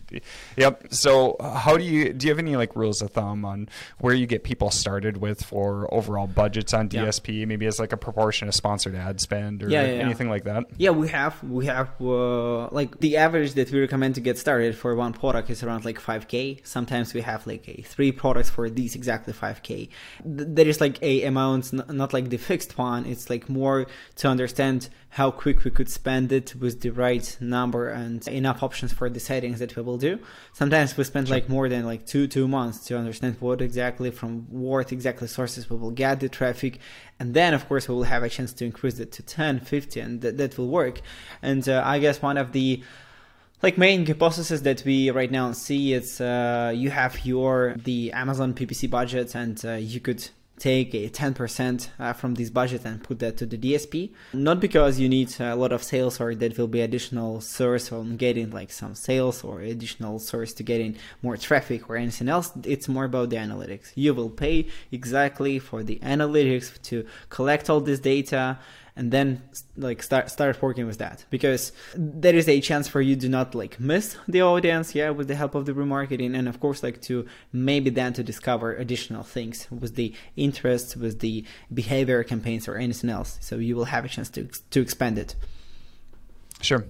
Yep. 0.57 0.88
So 0.94 1.35
how 1.39 1.77
do 1.77 1.83
you 1.83 2.13
do? 2.13 2.27
You 2.27 2.31
have 2.31 2.39
any 2.39 2.55
like 2.55 2.75
rules 2.75 3.01
of 3.01 3.12
thumb 3.12 3.45
on 3.45 3.69
where 4.00 4.13
you 4.13 4.25
get 4.25 4.44
people 4.44 4.71
started 4.71 5.17
with 5.17 5.44
for 5.44 5.91
overall 5.94 6.27
budgets 6.27 6.73
on 6.73 6.89
DSP? 6.89 7.39
Yeah. 7.39 7.45
Maybe 7.45 7.65
as 7.65 7.79
like 7.79 7.94
a 7.94 7.97
proportion 7.97 8.47
of 8.47 8.55
sponsored 8.55 8.95
ad 8.95 9.21
spend 9.21 9.63
or 9.63 9.69
anything 9.73 10.29
like 10.29 10.44
that. 10.45 10.65
Yeah, 10.77 10.91
we 10.91 11.09
have 11.09 11.41
we 11.50 11.66
have 11.66 11.90
uh, 12.01 12.68
like 12.69 13.00
the 13.00 13.18
average 13.18 13.54
that 13.54 13.72
we 13.72 13.80
recommend 13.80 14.16
to 14.16 14.22
get 14.22 14.38
started 14.38 14.75
for 14.75 14.96
one 14.96 15.13
product 15.13 15.50
is 15.50 15.63
around 15.63 15.86
like 15.86 16.00
5k 16.00 16.66
sometimes 16.66 17.13
we 17.13 17.22
have 17.22 17.46
like 17.48 17.68
a 17.68 17.81
three 17.81 18.12
products 18.12 18.50
for 18.50 18.69
these 18.69 18.96
exactly 18.96 19.34
5k 19.34 19.90
there 20.24 20.68
is 20.68 20.80
like 20.80 21.01
a 21.01 21.24
amount 21.24 21.74
not 21.74 22.13
like 22.13 22.30
the 22.30 22.38
fixed 22.38 22.78
one. 22.78 23.06
It's 23.06 23.30
like 23.30 23.50
more 23.50 23.88
to 24.18 24.28
understand 24.28 24.90
how 25.10 25.31
quick 25.31 25.63
we 25.63 25.72
could 25.72 25.90
spend 25.90 26.31
it 26.31 26.56
with 26.56 26.81
the 26.81 26.92
right 26.92 27.36
number 27.40 27.90
and 27.90 28.25
enough 28.28 28.62
options 28.62 28.94
for 28.94 29.10
the 29.10 29.19
settings 29.19 29.60
that 29.60 29.75
we 29.75 29.81
will 29.81 29.98
do. 29.98 30.19
Sometimes 30.54 30.96
we 30.96 31.04
spend 31.04 31.30
like 31.30 31.50
more 31.50 31.68
than 31.68 31.86
like 31.86 32.06
two 32.06 32.28
two 32.28 32.48
months 32.48 32.86
to 32.88 32.98
understand 32.98 33.38
what 33.40 33.62
exactly 33.62 34.12
from 34.12 34.46
what 34.50 34.92
exactly 34.92 35.28
sources 35.28 35.69
we 35.69 35.78
will 35.78 35.92
get 35.92 36.19
the 36.19 36.30
traffic. 36.30 36.80
And 37.19 37.34
then 37.34 37.54
of 37.54 37.68
course 37.68 37.88
we 37.88 37.96
will 37.96 38.04
have 38.04 38.24
a 38.24 38.30
chance 38.30 38.54
to 38.54 38.66
increase 38.66 39.00
it 39.00 39.12
to 39.13 39.24
10 39.24 39.62
50 39.62 40.00
and 40.00 40.22
that, 40.22 40.38
that 40.38 40.57
will 40.57 40.69
work 40.69 41.01
and 41.41 41.67
uh, 41.69 41.81
i 41.85 41.99
guess 41.99 42.21
one 42.21 42.37
of 42.37 42.51
the 42.51 42.83
like 43.61 43.77
main 43.77 44.05
processes 44.15 44.61
that 44.63 44.83
we 44.85 45.09
right 45.09 45.31
now 45.31 45.51
see 45.51 45.93
is 45.93 46.21
uh, 46.21 46.71
you 46.75 46.89
have 46.89 47.25
your 47.25 47.75
the 47.83 48.11
amazon 48.11 48.53
ppc 48.53 48.89
budget 48.89 49.35
and 49.35 49.65
uh, 49.65 49.73
you 49.73 49.99
could 49.99 50.29
take 50.59 50.93
a 50.93 51.09
10% 51.09 51.89
uh, 52.00 52.13
from 52.13 52.36
this 52.36 52.50
budget 52.50 52.86
and 52.86 53.03
put 53.03 53.19
that 53.19 53.38
to 53.38 53.45
the 53.45 53.57
DSP. 53.57 54.12
Not 54.33 54.59
because 54.59 55.00
you 55.00 55.09
need 55.09 55.33
a 55.39 55.55
lot 55.55 55.71
of 55.71 55.81
sales 55.81 56.19
or 56.21 56.36
that 56.36 56.57
will 56.57 56.67
be 56.67 56.81
additional 56.81 57.41
source 57.41 57.91
on 57.91 58.17
getting 58.17 58.51
like 58.51 58.71
some 58.71 58.93
sales 58.93 59.43
or 59.43 59.62
additional 59.62 60.19
source 60.19 60.53
to 60.53 60.63
getting 60.63 60.98
more 61.24 61.38
traffic 61.38 61.89
or 61.89 61.95
anything 61.95 62.29
else. 62.29 62.51
It's 62.63 62.88
more 62.88 63.05
about 63.05 63.29
the 63.29 63.38
analytics. 63.38 63.91
You 63.95 64.13
will 64.13 64.29
pay 64.29 64.67
exactly 64.91 65.57
for 65.59 65.81
the 65.81 65.98
analytics 66.03 66.79
to 66.83 67.05
collect 67.29 67.69
all 67.69 67.79
this 67.79 68.00
data 68.00 68.59
and 68.96 69.12
then 69.12 69.41
like 69.77 70.01
start 70.03 70.29
start 70.29 70.62
working 70.62 70.86
with 70.88 70.98
that. 70.98 71.25
Because 71.29 71.72
there 71.96 72.36
is 72.36 72.48
a 72.48 72.62
chance 72.62 72.88
for 72.88 73.01
you 73.01 73.15
to 73.15 73.29
not 73.29 73.55
like 73.55 73.79
miss 73.79 74.17
the 74.27 74.41
audience 74.41 74.96
yeah 74.96 75.10
with 75.10 75.27
the 75.27 75.36
help 75.36 75.55
of 75.55 75.65
the 75.65 75.74
remarketing 75.74 76.38
and 76.38 76.48
of 76.48 76.60
course 76.60 76.84
like 76.84 77.01
to 77.03 77.25
maybe 77.51 77.89
then 77.89 78.13
to 78.13 78.24
discover 78.24 78.75
additional 78.75 79.24
things 79.24 79.67
with 79.72 79.96
the 79.96 80.13
interests 80.36 80.96
with 80.96 81.19
the 81.19 81.46
behavior 81.74 82.24
campaigns 82.24 82.67
or 82.67 82.75
anything 82.75 83.10
else. 83.10 83.38
So 83.41 83.58
you 83.58 83.75
will 83.75 83.86
have 83.86 84.05
a 84.05 84.10
chance 84.10 84.29
to 84.31 84.48
to 84.72 84.81
expand 84.81 85.17
it. 85.17 85.36
Sure 86.62 86.86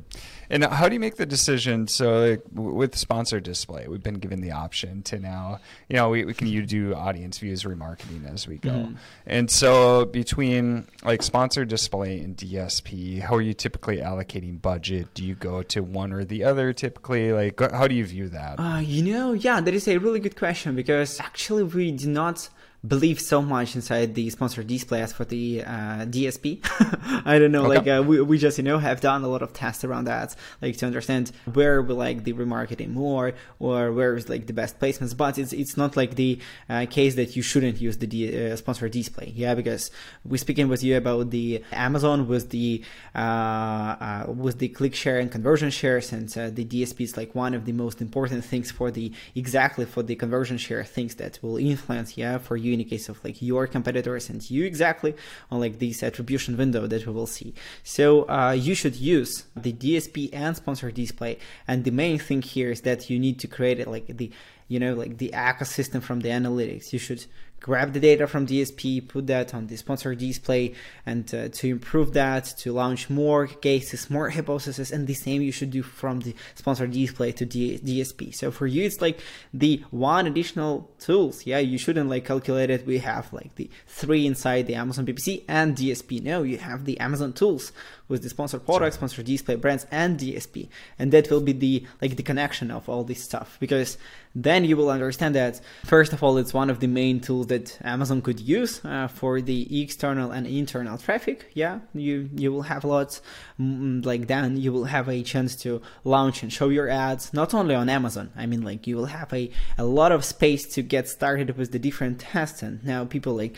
and 0.50 0.64
how 0.66 0.90
do 0.90 0.94
you 0.94 1.00
make 1.00 1.16
the 1.16 1.26
decision? 1.26 1.88
So 1.88 2.30
like, 2.30 2.44
with 2.54 2.96
sponsor 2.96 3.40
display, 3.40 3.88
we've 3.88 4.04
been 4.04 4.20
given 4.20 4.42
the 4.42 4.52
option 4.52 5.04
to 5.04 5.20
now, 5.20 5.60
you 5.88 5.96
know, 5.96 6.10
we, 6.10 6.26
we 6.26 6.34
can 6.34 6.48
you 6.48 6.66
do 6.66 6.96
audience 6.96 7.38
views 7.38 7.64
remarketing 7.64 8.32
as 8.32 8.48
we 8.48 8.58
go. 8.58 8.72
Mm-hmm. 8.72 8.96
And 9.28 9.50
so 9.50 10.06
between 10.06 10.88
like 11.04 11.22
sponsor 11.22 11.66
display 11.66 12.20
and 12.20 12.36
DSP, 12.36 13.22
how 13.22 13.36
are 13.36 13.42
you 13.42 13.54
typically 13.54 13.98
allocating 13.98 14.62
budget? 14.62 15.14
Do 15.14 15.24
you 15.24 15.36
go 15.36 15.62
to 15.64 15.82
one 15.82 16.12
or 16.12 16.26
the 16.26 16.44
other 16.44 16.74
typically? 16.74 17.32
Like, 17.32 17.60
how 17.72 17.88
do 17.88 17.96
you 17.96 18.06
view 18.06 18.30
that? 18.30 18.60
Uh, 18.60 18.80
you 18.80 19.04
know, 19.04 19.34
yeah, 19.34 19.62
that 19.62 19.74
is 19.74 19.88
a 19.88 19.98
really 19.98 20.20
good 20.20 20.36
question 20.36 20.76
because 20.76 21.20
actually 21.20 21.64
we 21.64 21.92
do 21.92 22.10
not 22.10 22.50
believe 22.88 23.20
so 23.20 23.42
much 23.42 23.76
inside 23.76 24.16
the 24.16 24.30
sponsored 24.30 24.68
display 24.68 25.02
as 25.02 25.12
for 25.12 25.26
the 25.26 25.64
uh, 25.64 26.06
DSP. 26.06 26.60
I 27.26 27.38
don't 27.38 27.52
know, 27.52 27.66
okay. 27.66 27.78
like 27.78 27.88
uh, 27.88 28.04
we, 28.04 28.22
we 28.22 28.38
just 28.38 28.58
you 28.58 28.64
know 28.64 28.78
have 28.78 29.02
done 29.02 29.24
a 29.24 29.28
lot 29.28 29.42
of 29.42 29.54
tests 29.54 29.84
around 29.84 30.06
that, 30.06 30.36
like 30.62 30.78
to 30.78 30.86
understand 30.86 31.32
where 31.54 31.82
we 31.82 31.94
like 31.94 32.24
the 32.24 32.34
remarketing 32.34 32.94
more 32.94 33.34
or 33.60 33.92
where 33.92 34.16
is 34.16 34.30
like 34.30 34.48
the 34.48 34.54
best 34.54 34.80
placements. 34.80 35.16
But 35.16 35.38
it's 35.38 35.52
it's 35.52 35.76
not 35.76 35.98
like 35.98 36.16
the 36.16 36.40
uh, 36.70 36.86
case 36.90 37.16
that 37.16 37.36
you 37.36 37.42
shouldn't 37.42 37.82
use 37.82 37.98
the 37.98 38.08
D- 38.08 38.52
uh, 38.52 38.56
sponsored 38.56 38.92
display, 38.92 39.34
yeah, 39.36 39.56
because 39.56 39.92
we're 40.24 40.38
speaking 40.38 40.70
with 40.70 40.84
you 40.84 40.96
about 40.96 41.32
the 41.32 41.64
Amazon 41.72 42.28
with 42.28 42.50
the 42.50 42.84
uh, 43.14 43.20
uh, 43.20 44.26
with 44.28 44.60
the 44.60 44.70
click 44.70 44.96
share 44.96 45.20
and 45.20 45.32
conversion 45.32 45.70
shares, 45.70 46.14
and 46.14 46.30
the 46.30 46.64
DSP 46.64 47.02
is 47.02 47.18
like 47.18 47.36
one 47.36 47.54
of 47.54 47.66
the 47.66 47.74
most 47.74 48.02
important 48.02 48.46
things 48.46 48.72
for 48.72 48.90
the 48.90 49.12
exactly 49.36 49.86
for 49.86 50.02
the 50.02 50.16
conversion 50.16 50.58
share 50.58 50.84
things 50.84 51.16
that 51.16 51.40
will 51.42 51.58
influence, 51.58 52.18
yeah, 52.18 52.38
for 52.38 52.56
you 52.56 52.69
in 52.74 52.80
the 52.80 52.86
case 52.86 53.10
of 53.10 53.24
like 53.24 53.42
your 53.42 53.68
competitors 53.68 54.30
and 54.30 54.50
you 54.50 54.66
exactly 54.66 55.16
on 55.52 55.60
like 55.60 55.80
this 55.80 56.04
attribution 56.04 56.58
window 56.58 56.88
that 56.88 57.06
we 57.06 57.14
will 57.14 57.28
see. 57.28 57.54
So 57.84 58.30
uh, 58.30 58.52
you 58.52 58.76
should 58.76 58.96
use 58.96 59.46
the 59.56 59.74
DSP 59.74 60.30
and 60.34 60.56
sponsor 60.56 60.92
display. 60.92 61.38
And 61.68 61.84
the 61.84 61.92
main 61.92 62.20
thing 62.20 62.42
here 62.42 62.72
is 62.72 62.82
that 62.82 63.10
you 63.10 63.20
need 63.20 63.40
to 63.40 63.48
create 63.48 63.88
like 63.88 64.08
the 64.08 64.32
you 64.68 64.80
know 64.80 64.94
like 64.94 65.18
the 65.18 65.30
ecosystem 65.34 66.02
from 66.02 66.22
the 66.22 66.30
analytics. 66.30 66.94
You 66.94 67.00
should 67.00 67.26
grab 67.60 67.94
the 67.94 68.00
data 68.00 68.28
from 68.28 68.48
DSP, 68.48 69.08
put 69.08 69.28
that 69.28 69.54
on 69.54 69.68
the 69.68 69.78
sponsor 69.78 70.16
display, 70.16 70.74
and 71.06 71.34
uh, 71.34 71.50
to 71.50 71.68
improve 71.68 72.14
that, 72.14 72.46
to 72.60 72.72
launch 72.72 73.10
more 73.10 73.48
cases, 73.48 74.10
more 74.10 74.30
hypotheses, 74.30 74.92
and 74.92 75.08
the 75.08 75.14
same 75.14 75.42
you 75.42 75.52
should 75.52 75.72
do 75.72 75.84
from 75.84 76.22
the 76.22 76.36
sponsor 76.56 76.88
display 76.88 77.32
to 77.32 77.46
D- 77.46 77.80
DSP. 77.80 78.34
So 78.34 78.52
for 78.52 78.68
you, 78.68 78.84
it's 78.84 79.02
like 79.02 79.20
the 79.54 79.84
one 79.92 80.28
additional 80.28 80.90
tools. 81.00 81.46
Yeah, 81.46 81.60
you 81.60 81.78
shouldn't 81.78 82.10
like 82.10 82.26
calculate 82.26 82.70
it. 82.70 82.86
We 82.86 83.00
have 83.00 83.32
like 83.34 83.56
the 83.56 83.70
three 83.88 84.26
inside 84.26 84.68
the 84.68 84.76
Amazon 84.76 85.06
PPC 85.06 85.44
and 85.48 85.76
DSP. 85.76 86.24
No, 86.24 86.44
you 86.44 86.58
have 86.58 86.86
the 86.86 87.00
Amazon 87.00 87.34
tools 87.34 87.72
with 88.10 88.24
the 88.24 88.30
sponsored 88.30 88.66
products, 88.66 88.96
sure. 88.96 89.08
sponsored 89.08 89.26
display 89.26 89.56
brands, 89.56 89.86
and 89.92 90.20
DSP, 90.20 90.68
and 90.98 91.14
that 91.14 91.30
will 91.30 91.40
be 91.40 91.54
the 91.54 91.86
like 92.02 92.18
the 92.18 92.24
connection 92.24 92.72
of 92.72 92.90
all 92.90 93.04
this 93.04 93.24
stuff 93.24 93.58
because 93.60 93.98
then 94.36 94.66
you 94.66 94.76
will 94.76 94.90
understand 94.90 95.36
that 95.36 95.62
first 95.86 96.12
of 96.14 96.22
all 96.22 96.38
it's 96.38 96.54
one 96.54 96.70
of 96.70 96.80
the 96.80 96.88
main 96.88 97.20
tools 97.20 97.48
that 97.48 97.78
Amazon 97.84 98.22
could 98.22 98.40
use 98.40 98.84
uh, 98.84 99.08
for 99.08 99.42
the 99.42 99.82
external 99.82 100.32
and 100.32 100.46
internal 100.46 100.98
traffic. 100.98 101.50
Yeah, 101.54 101.80
you 101.94 102.30
you 102.36 102.52
will 102.52 102.64
have 102.64 102.84
lots 102.84 103.22
mm, 103.60 104.06
like 104.06 104.28
then 104.28 104.58
you 104.58 104.74
will 104.74 104.86
have 104.86 105.08
a 105.08 105.24
chance 105.24 105.56
to 105.58 105.82
launch 106.04 106.44
and 106.44 106.52
show 106.52 106.70
your 106.70 106.90
ads 106.90 107.34
not 107.34 107.54
only 107.54 107.76
on 107.76 107.90
Amazon. 107.90 108.32
I 108.36 108.46
mean 108.48 108.64
like 108.64 108.88
you 108.88 108.98
will 108.98 109.06
have 109.06 109.32
a 109.34 109.52
a 109.78 109.86
lot 109.86 110.12
of 110.12 110.26
space 110.26 110.66
to 110.74 110.82
get 110.82 111.08
started 111.08 111.58
with 111.58 111.72
the 111.72 111.80
different 111.80 112.20
tests 112.20 112.64
and 112.64 112.84
now 112.84 113.06
people 113.06 113.34
like 113.36 113.56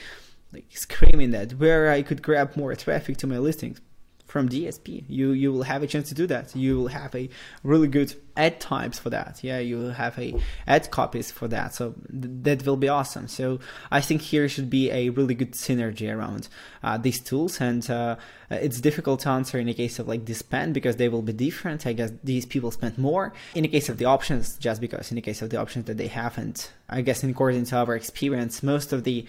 like 0.54 0.66
screaming 0.70 1.32
that 1.32 1.54
where 1.54 1.90
I 1.90 2.02
could 2.02 2.22
grab 2.22 2.58
more 2.58 2.76
traffic 2.76 3.18
to 3.18 3.28
my 3.28 3.38
listings 3.38 3.80
from 4.32 4.48
DSP. 4.48 5.04
You 5.10 5.32
you 5.32 5.52
will 5.52 5.64
have 5.64 5.84
a 5.84 5.88
chance 5.88 6.08
to 6.08 6.16
do 6.16 6.26
that. 6.28 6.56
You 6.56 6.78
will 6.78 6.88
have 6.88 7.14
a 7.14 7.30
really 7.64 7.90
good 7.90 8.16
ad 8.38 8.62
types 8.62 8.98
for 8.98 9.10
that. 9.10 9.44
Yeah, 9.44 9.60
you 9.60 9.78
will 9.78 9.92
have 9.92 10.18
a 10.18 10.34
ad 10.66 10.90
copies 10.90 11.30
for 11.32 11.50
that. 11.50 11.76
So 11.76 11.96
th- 12.10 12.36
that 12.46 12.66
will 12.66 12.78
be 12.78 12.88
awesome. 12.88 13.28
So 13.28 13.60
I 13.92 14.00
think 14.00 14.22
here 14.22 14.48
should 14.48 14.70
be 14.70 14.90
a 14.90 15.10
really 15.10 15.36
good 15.36 15.52
synergy 15.52 16.08
around 16.16 16.48
uh, 16.82 16.98
these 16.98 17.20
tools, 17.20 17.60
and 17.60 17.84
uh, 17.92 18.16
it's 18.50 18.80
difficult 18.80 19.20
to 19.22 19.30
answer 19.30 19.60
in 19.60 19.68
the 19.68 19.74
case 19.74 20.00
of 20.00 20.08
like 20.08 20.24
the 20.26 20.34
spend 20.34 20.74
because 20.74 20.96
they 20.96 21.10
will 21.10 21.22
be 21.22 21.34
different. 21.34 21.86
I 21.86 21.92
guess 21.92 22.12
these 22.24 22.46
people 22.46 22.72
spend 22.72 22.98
more 22.98 23.34
in 23.54 23.64
the 23.64 23.68
case 23.76 23.90
of 23.90 23.98
the 23.98 24.06
options, 24.06 24.56
just 24.58 24.80
because 24.80 25.12
in 25.12 25.16
the 25.16 25.28
case 25.30 25.42
of 25.42 25.50
the 25.50 25.58
options 25.58 25.86
that 25.86 25.98
they 25.98 26.08
have, 26.08 26.38
and 26.38 26.56
I 26.90 27.02
guess 27.02 27.22
according 27.22 27.66
to 27.66 27.76
our 27.76 27.96
experience, 27.96 28.64
most 28.64 28.94
of 28.94 29.04
the 29.04 29.26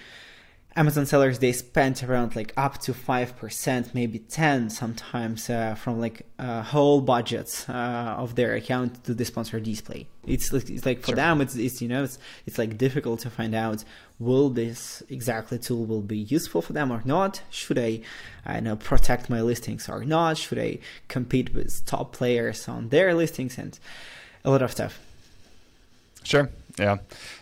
Amazon 0.74 1.04
sellers 1.04 1.38
they 1.38 1.52
spent 1.52 2.02
around 2.02 2.34
like 2.34 2.52
up 2.56 2.78
to 2.78 2.94
five 2.94 3.36
percent, 3.36 3.94
maybe 3.94 4.18
ten 4.18 4.70
sometimes 4.70 5.50
uh, 5.50 5.74
from 5.74 6.00
like 6.00 6.26
uh, 6.38 6.62
whole 6.62 7.00
budgets 7.00 7.68
uh, 7.68 8.14
of 8.18 8.36
their 8.36 8.54
account 8.54 9.04
to 9.04 9.12
the 9.14 9.24
sponsored 9.24 9.64
display. 9.64 10.06
It's 10.26 10.52
like, 10.52 10.70
it's 10.70 10.86
like 10.86 11.00
for 11.00 11.08
sure. 11.08 11.16
them 11.16 11.40
it's, 11.40 11.56
it's 11.56 11.82
you 11.82 11.88
know 11.88 12.04
it's 12.04 12.18
it's 12.46 12.56
like 12.56 12.78
difficult 12.78 13.20
to 13.20 13.30
find 13.30 13.54
out 13.54 13.84
will 14.18 14.48
this 14.48 15.02
exactly 15.08 15.58
tool 15.58 15.84
will 15.84 16.00
be 16.00 16.18
useful 16.18 16.62
for 16.62 16.72
them 16.72 16.90
or 16.90 17.02
not. 17.04 17.42
Should 17.50 17.78
I 17.78 18.00
I 18.46 18.60
know 18.60 18.76
protect 18.76 19.28
my 19.28 19.42
listings 19.42 19.88
or 19.88 20.04
not? 20.04 20.38
Should 20.38 20.58
I 20.58 20.78
compete 21.08 21.54
with 21.54 21.84
top 21.84 22.12
players 22.12 22.66
on 22.68 22.88
their 22.88 23.14
listings 23.14 23.58
and 23.58 23.78
a 24.44 24.50
lot 24.50 24.62
of 24.62 24.72
stuff. 24.72 24.98
Sure. 26.24 26.50
Yeah, 26.78 26.98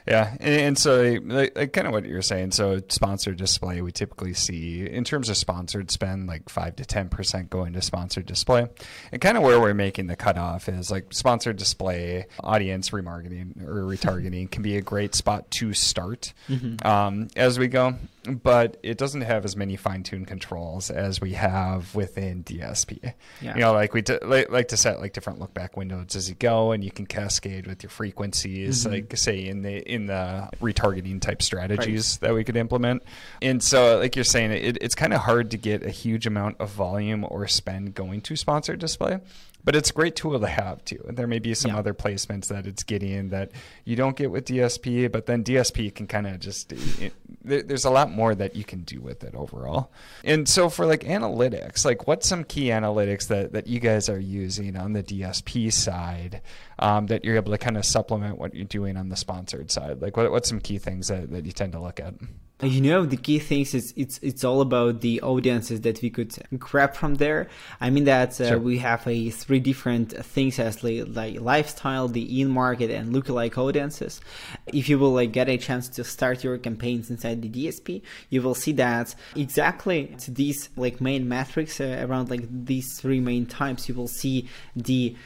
yeah, 0.07 0.37
and, 0.41 0.61
and 0.61 0.79
so 0.79 1.19
like, 1.25 1.57
like, 1.57 1.73
kind 1.73 1.87
of 1.87 1.93
what 1.93 2.05
you're 2.05 2.23
saying. 2.23 2.51
So 2.53 2.81
sponsored 2.89 3.37
display, 3.37 3.81
we 3.81 3.93
typically 3.93 4.35
see 4.35 4.87
in 4.87 5.05
terms 5.05 5.29
of 5.29 5.37
sponsored 5.37 5.91
spend, 5.91 6.27
like 6.27 6.49
five 6.49 6.77
to 6.77 6.85
ten 6.85 7.09
percent 7.09 7.49
going 7.49 7.73
to 7.75 7.83
sponsored 7.83 8.27
display, 8.27 8.67
and 9.13 9.21
kind 9.21 9.37
of 9.37 9.43
where 9.43 9.61
we're 9.61 9.75
making 9.75 10.09
the 10.09 10.17
cutoff 10.17 10.69
is 10.69 10.91
like 10.91 11.13
sponsored 11.13 11.57
display, 11.57 12.27
audience 12.41 12.91
remarketing 12.91 13.63
or 13.67 13.83
retargeting 13.83 14.51
can 14.51 14.63
be 14.63 14.77
a 14.77 14.83
great 14.83 15.15
spot 15.15 15.51
to 15.53 15.73
start 15.75 16.33
mm-hmm. 16.49 16.85
um, 16.87 17.29
as 17.37 17.59
we 17.59 17.69
go 17.69 17.95
but 18.25 18.77
it 18.83 18.99
doesn't 18.99 19.23
have 19.23 19.45
as 19.45 19.57
many 19.57 19.77
fine-tuned 19.77 20.27
controls 20.27 20.91
as 20.91 21.21
we 21.21 21.33
have 21.33 21.95
within 21.95 22.45
DSP. 22.45 23.15
Yeah. 23.41 23.55
You 23.55 23.61
know, 23.61 23.73
like 23.73 23.95
we 23.95 24.03
like, 24.23 24.51
like, 24.51 24.69
to 24.69 24.77
set 24.77 25.01
like 25.01 25.13
different 25.13 25.39
look-back 25.39 25.77
windows 25.77 26.17
as 26.17 26.29
you 26.29 26.35
go, 26.35 26.73
and 26.73 26.85
you 26.85 26.91
can 26.91 27.07
cascade 27.07 27.67
with 27.67 27.83
your 27.83 27.91
frequencies, 27.91 28.85
mm-hmm. 28.85 28.93
like 28.93 29.17
say 29.17 29.47
in 29.47 29.63
the 29.63 29.91
in 29.91 30.07
the 30.07 30.49
retargeting 30.61 31.21
type 31.21 31.43
strategies 31.43 32.19
right. 32.21 32.29
that 32.29 32.35
we 32.35 32.45
could 32.45 32.57
implement. 32.57 33.03
And 33.41 33.63
so, 33.63 33.99
like 33.99 34.17
you're 34.17 34.25
saying, 34.25 34.53
it, 34.53 34.79
it's 34.81 34.95
kind 34.95 35.15
of 35.15 35.21
hard 35.21 35.51
to 35.53 35.57
get 35.57 35.85
a 35.85 35.91
huge 35.91 36.27
amount 36.27 36.61
of 36.61 36.71
volume 36.71 37.25
or 37.29 37.47
spend 37.49 37.95
going 37.95 38.21
to 38.23 38.37
sponsored 38.37 38.81
display 38.81 39.21
but 39.65 39.77
it's 39.77 39.91
a 39.91 39.93
great 39.93 40.17
tool 40.17 40.39
to 40.39 40.47
have 40.47 40.85
too. 40.85 41.03
And 41.07 41.17
there 41.17 41.27
may 41.27 41.39
be 41.39 41.55
some 41.55 41.73
yeah. 41.73 41.79
other 41.79 41.95
placements 41.95 42.49
that 42.49 42.67
it's 42.67 42.83
getting 42.83 43.31
that 43.31 43.53
you 43.85 43.97
don't 43.97 44.17
get 44.17 44.31
with 44.31 44.47
DSP, 44.47 45.11
but 45.11 45.27
then 45.27 45.45
DSP 45.45 45.95
can 45.95 46.07
kind 46.07 46.27
of 46.27 46.41
just 46.41 46.73
it, 46.73 47.13
there's 47.43 47.85
a 47.85 47.91
lot 47.91 48.11
more 48.11 48.35
that 48.35 48.57
you 48.57 48.65
can 48.65 48.83
do 48.83 49.01
with 49.01 49.25
it 49.25 49.35
overall. 49.35 49.93
And 50.25 50.49
so 50.49 50.69
for 50.69 50.87
like 50.87 51.03
analytics, 51.03 51.85
like 51.85 52.07
what's 52.07 52.29
some 52.29 52.45
key 52.45 52.67
analytics 52.67 53.29
that 53.29 53.53
that 53.53 53.67
you 53.67 53.81
guys 53.81 54.09
are 54.09 54.19
using 54.19 54.77
on 54.77 54.93
the 54.93 55.03
DSP 55.03 55.73
side 55.73 56.43
um, 56.79 57.07
that 57.07 57.25
you're 57.25 57.37
able 57.37 57.53
to 57.53 57.59
kind 57.59 57.77
of 57.77 57.85
supplement 57.85 58.39
what 58.39 58.55
you're 58.55 58.65
doing 58.65 58.97
on 58.97 59.09
the 59.09 59.17
sponsored 59.17 59.71
side? 59.71 60.03
Like 60.03 60.17
what, 60.17 60.31
what's 60.31 60.49
some 60.49 60.61
key 60.61 60.79
things 60.79 61.09
that, 61.09 61.31
that 61.31 61.47
you 61.47 61.53
tend 61.53 61.73
to 61.73 61.81
look 61.81 62.01
at? 62.01 62.15
You 62.63 62.83
know, 62.83 63.07
the 63.07 63.17
key 63.17 63.39
things 63.39 63.73
is 63.75 63.95
it's 63.97 64.19
it's 64.19 64.45
all 64.45 64.61
about 64.61 65.01
the 65.01 65.23
audiences 65.23 65.81
that 65.81 66.03
we 66.03 66.11
could 66.11 66.37
grab 66.59 66.95
from 66.95 67.15
there. 67.15 67.49
I 67.81 67.89
mean 67.89 68.05
that 68.05 68.39
uh, 68.41 68.49
sure. 68.49 68.59
we 68.59 68.79
have 68.79 69.07
a 69.07 69.31
three 69.31 69.61
different 69.61 70.13
things 70.25 70.59
as 70.59 70.85
like, 70.85 71.05
like 71.09 71.41
lifestyle, 71.41 72.07
the 72.07 72.41
in 72.41 72.51
market, 72.51 72.91
and 72.91 73.15
lookalike 73.15 73.57
audiences. 73.57 74.21
If 74.67 74.91
you 74.91 74.99
will 74.99 75.13
like 75.13 75.33
get 75.33 75.49
a 75.49 75.57
chance 75.57 75.89
to 75.91 76.05
start 76.05 76.45
your 76.45 76.59
campaigns 76.59 77.09
inside 77.09 77.41
the 77.41 77.49
DSP, 77.49 78.03
you 78.29 78.43
will 78.43 78.55
see 78.55 78.73
that 78.73 79.15
exactly 79.35 80.15
to 80.19 80.31
these 80.31 80.69
like 80.77 81.01
main 81.01 81.29
metrics 81.29 81.81
uh, 81.81 82.05
around 82.07 82.29
like 82.29 82.45
these 82.67 83.01
three 83.01 83.21
main 83.21 83.47
types. 83.47 83.89
You 83.89 83.95
will 83.95 84.09
see 84.09 84.49
the 84.77 85.17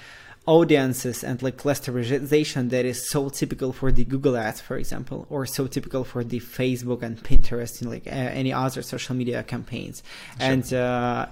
audiences 0.46 1.24
and 1.24 1.42
like 1.42 1.56
clusterization 1.56 2.70
that 2.70 2.84
is 2.84 3.08
so 3.08 3.28
typical 3.28 3.72
for 3.72 3.90
the 3.90 4.04
Google 4.04 4.36
ads, 4.36 4.60
for 4.60 4.76
example, 4.76 5.26
or 5.30 5.46
so 5.46 5.66
typical 5.66 6.04
for 6.04 6.22
the 6.22 6.40
Facebook 6.40 7.02
and 7.02 7.22
Pinterest 7.22 7.80
and 7.80 7.90
like 7.90 8.06
uh, 8.06 8.10
any 8.10 8.52
other 8.52 8.82
social 8.82 9.14
media 9.14 9.42
campaigns. 9.42 10.02
Sure. 10.38 10.50
And 10.50 10.74
uh, 10.74 11.26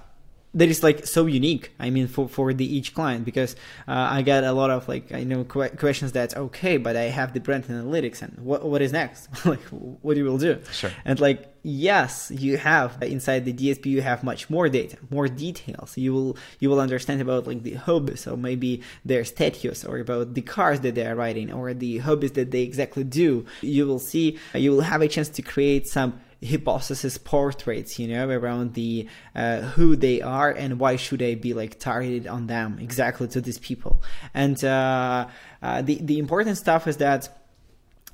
that 0.54 0.68
is 0.68 0.82
like 0.82 1.06
so 1.06 1.26
unique 1.26 1.72
i 1.78 1.90
mean 1.90 2.06
for 2.06 2.28
for 2.28 2.52
the 2.52 2.76
each 2.76 2.94
client 2.94 3.24
because 3.24 3.54
uh, 3.88 4.08
i 4.10 4.22
get 4.22 4.44
a 4.44 4.52
lot 4.52 4.70
of 4.70 4.88
like 4.88 5.12
i 5.12 5.22
know 5.24 5.44
que- 5.44 5.76
questions 5.76 6.12
that 6.12 6.36
okay 6.36 6.76
but 6.76 6.96
i 6.96 7.04
have 7.04 7.32
the 7.32 7.40
brand 7.40 7.64
analytics 7.64 8.22
and 8.22 8.38
what 8.38 8.64
what 8.64 8.82
is 8.82 8.92
next? 8.92 9.28
Like 9.44 9.62
what 9.70 10.16
you 10.16 10.24
will 10.24 10.38
do? 10.38 10.60
Sure. 10.72 10.90
And 11.04 11.20
like 11.20 11.48
yes 11.64 12.32
you 12.34 12.56
have 12.56 13.00
inside 13.02 13.44
the 13.44 13.52
dsp 13.52 13.86
you 13.86 14.02
have 14.02 14.24
much 14.24 14.50
more 14.50 14.68
data 14.68 14.96
more 15.10 15.28
details. 15.28 15.96
You 15.96 16.12
will 16.14 16.36
you 16.60 16.68
will 16.70 16.80
understand 16.80 17.20
about 17.20 17.46
like 17.46 17.62
the 17.62 17.74
hobbies. 17.74 18.26
Or 18.26 18.36
maybe 18.36 18.82
their 19.04 19.24
status 19.24 19.84
or 19.84 19.98
about 19.98 20.34
the 20.34 20.42
cars 20.42 20.80
that 20.80 20.94
they 20.94 21.06
are 21.06 21.14
riding 21.14 21.52
or 21.52 21.74
the 21.74 21.98
hobbies 21.98 22.32
that 22.32 22.50
they 22.50 22.62
exactly 22.62 23.04
do. 23.04 23.44
You 23.60 23.86
will 23.86 23.98
see 23.98 24.38
you 24.54 24.70
will 24.72 24.82
have 24.82 25.02
a 25.02 25.08
chance 25.08 25.28
to 25.30 25.42
create 25.42 25.86
some 25.86 26.20
hypothesis 26.44 27.18
portraits 27.18 27.98
you 27.98 28.08
know 28.08 28.28
around 28.28 28.74
the 28.74 29.08
uh, 29.34 29.60
who 29.60 29.96
they 29.96 30.20
are 30.20 30.50
and 30.50 30.78
why 30.78 30.96
should 30.96 31.20
they 31.20 31.34
be 31.34 31.54
like 31.54 31.78
targeted 31.78 32.26
on 32.26 32.46
them 32.46 32.78
exactly 32.80 33.28
to 33.28 33.40
these 33.40 33.58
people. 33.58 34.02
And 34.34 34.62
uh, 34.64 35.28
uh, 35.62 35.82
the 35.82 35.98
the 36.02 36.18
important 36.18 36.58
stuff 36.58 36.86
is 36.86 36.98
that 36.98 37.41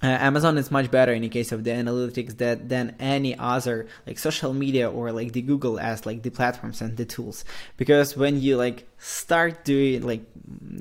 uh, 0.02 0.06
Amazon 0.06 0.56
is 0.58 0.70
much 0.70 0.90
better 0.90 1.12
in 1.12 1.22
the 1.22 1.28
case 1.28 1.50
of 1.50 1.64
the 1.64 1.70
analytics 1.70 2.36
that 2.38 2.68
than 2.68 2.94
any 3.00 3.36
other 3.36 3.86
like 4.06 4.18
social 4.18 4.54
media 4.54 4.88
or 4.88 5.10
like 5.10 5.32
the 5.32 5.42
Google 5.42 5.80
as 5.80 6.06
like 6.06 6.22
the 6.22 6.30
platforms 6.30 6.80
and 6.80 6.96
the 6.96 7.04
tools 7.04 7.44
because 7.76 8.16
when 8.16 8.40
you 8.40 8.56
like 8.56 8.86
start 8.98 9.64
doing 9.64 10.06
like 10.06 10.22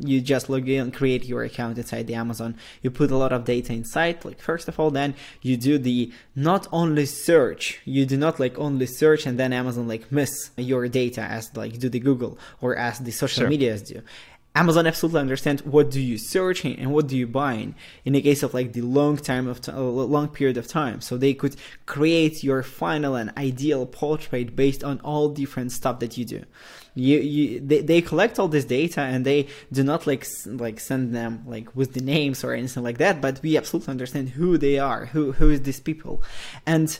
you 0.01 0.21
just 0.21 0.49
log 0.49 0.69
in 0.69 0.91
create 0.91 1.25
your 1.25 1.43
account 1.43 1.77
inside 1.77 2.05
the 2.05 2.13
Amazon 2.13 2.55
you 2.81 2.91
put 2.91 3.09
a 3.09 3.17
lot 3.17 3.33
of 3.33 3.43
data 3.43 3.73
inside 3.73 4.23
like 4.23 4.39
first 4.39 4.67
of 4.67 4.79
all 4.79 4.91
then 4.91 5.15
you 5.41 5.57
do 5.57 5.77
the 5.77 6.11
not 6.35 6.67
only 6.71 7.05
search 7.05 7.79
you 7.85 8.05
do 8.05 8.17
not 8.17 8.39
like 8.39 8.57
only 8.59 8.85
search 8.85 9.25
and 9.25 9.39
then 9.39 9.51
Amazon 9.51 9.87
like 9.87 10.11
miss 10.11 10.51
your 10.57 10.87
data 10.87 11.21
as 11.21 11.55
like 11.55 11.79
do 11.79 11.89
the 11.89 11.99
Google 11.99 12.37
or 12.61 12.75
as 12.75 12.99
the 12.99 13.11
social 13.11 13.41
sure. 13.41 13.49
medias 13.49 13.81
do 13.81 14.01
Amazon 14.57 14.87
absolutely 14.87 15.21
understands 15.21 15.63
what 15.63 15.91
do 15.91 16.01
you 16.01 16.17
search 16.17 16.65
and 16.65 16.91
what 16.91 17.05
do 17.05 17.15
you 17.15 17.27
buy 17.27 17.53
in, 17.53 17.75
in 18.05 18.13
the 18.13 18.21
case 18.23 18.41
of 18.41 18.55
like 18.55 18.73
the 18.73 18.81
long 18.81 19.15
time 19.15 19.47
of 19.47 19.61
t- 19.61 19.71
uh, 19.71 19.79
long 19.79 20.27
period 20.29 20.57
of 20.57 20.67
time. 20.67 20.99
So 20.99 21.15
they 21.15 21.35
could 21.35 21.55
create 21.85 22.43
your 22.43 22.63
final 22.63 23.13
and 23.13 23.31
ideal 23.37 23.85
portrait 23.85 24.55
based 24.55 24.83
on 24.83 24.99
all 25.01 25.29
different 25.29 25.71
stuff 25.71 25.99
that 25.99 26.17
you 26.17 26.25
do. 26.25 26.41
You, 26.95 27.19
you 27.19 27.59
they, 27.59 27.81
they 27.81 28.01
collect 28.01 28.39
all 28.39 28.47
this 28.47 28.65
data 28.65 29.01
and 29.01 29.23
they 29.23 29.47
do 29.71 29.83
not 29.83 30.07
like 30.07 30.25
like 30.47 30.79
send 30.79 31.13
them 31.13 31.43
like 31.45 31.75
with 31.75 31.93
the 31.93 32.01
names 32.01 32.43
or 32.43 32.53
anything 32.53 32.81
like 32.81 32.97
that, 32.97 33.21
but 33.21 33.39
we 33.43 33.57
absolutely 33.57 33.91
understand 33.91 34.29
who 34.29 34.57
they 34.57 34.79
are, 34.79 35.05
who 35.13 35.33
who 35.33 35.51
is 35.51 35.61
these 35.61 35.79
people, 35.79 36.23
and 36.65 36.99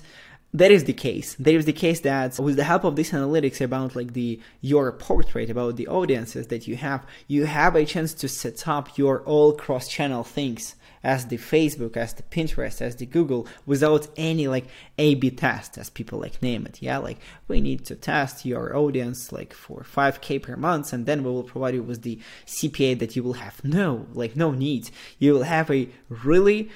that 0.53 0.71
is 0.71 0.85
the 0.85 0.93
case. 0.93 1.35
That 1.35 1.53
is 1.53 1.65
the 1.65 1.73
case 1.73 1.99
that 2.01 2.39
with 2.39 2.55
the 2.55 2.63
help 2.63 2.83
of 2.83 2.95
this 2.95 3.11
analytics 3.11 3.61
about 3.61 3.95
like 3.95 4.13
the 4.13 4.39
your 4.61 4.91
portrait 4.91 5.49
about 5.49 5.75
the 5.75 5.87
audiences 5.87 6.47
that 6.47 6.67
you 6.67 6.77
have, 6.77 7.05
you 7.27 7.45
have 7.45 7.75
a 7.75 7.85
chance 7.85 8.13
to 8.15 8.29
set 8.29 8.67
up 8.67 8.97
your 8.97 9.21
all 9.23 9.53
cross-channel 9.53 10.23
things 10.23 10.75
as 11.03 11.27
the 11.27 11.37
Facebook, 11.37 11.95
as 11.95 12.13
the 12.13 12.23
Pinterest, 12.23 12.81
as 12.81 12.95
the 12.95 13.05
Google 13.05 13.47
without 13.65 14.07
any 14.17 14.47
like 14.47 14.67
A/B 14.97 15.31
test, 15.31 15.77
as 15.77 15.89
people 15.89 16.19
like 16.19 16.41
name 16.41 16.65
it. 16.65 16.81
Yeah, 16.81 16.97
like 16.97 17.19
we 17.47 17.61
need 17.61 17.85
to 17.85 17.95
test 17.95 18.45
your 18.45 18.75
audience 18.75 19.31
like 19.31 19.53
for 19.53 19.83
5k 19.83 20.41
per 20.41 20.55
month, 20.55 20.93
and 20.93 21.05
then 21.05 21.23
we 21.23 21.29
will 21.29 21.43
provide 21.43 21.75
you 21.75 21.83
with 21.83 22.01
the 22.01 22.19
CPA 22.45 22.97
that 22.99 23.15
you 23.15 23.23
will 23.23 23.33
have. 23.33 23.63
No, 23.63 24.07
like 24.13 24.35
no 24.35 24.51
need. 24.51 24.89
You 25.19 25.33
will 25.33 25.43
have 25.43 25.69
a 25.69 25.89
really 26.09 26.69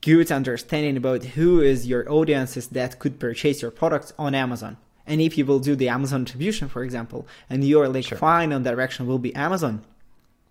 good 0.00 0.30
understanding 0.30 0.96
about 0.96 1.24
who 1.24 1.60
is 1.60 1.86
your 1.86 2.10
audiences 2.10 2.68
that 2.68 2.98
could 2.98 3.18
purchase 3.18 3.62
your 3.62 3.70
products 3.70 4.12
on 4.18 4.34
Amazon. 4.34 4.76
And 5.06 5.20
if 5.20 5.38
you 5.38 5.46
will 5.46 5.58
do 5.58 5.74
the 5.74 5.88
Amazon 5.88 6.22
attribution, 6.22 6.68
for 6.68 6.84
example, 6.84 7.26
and 7.48 7.64
your 7.64 7.88
like 7.88 8.04
sure. 8.04 8.18
final 8.18 8.60
direction 8.60 9.06
will 9.06 9.18
be 9.18 9.34
Amazon, 9.34 9.84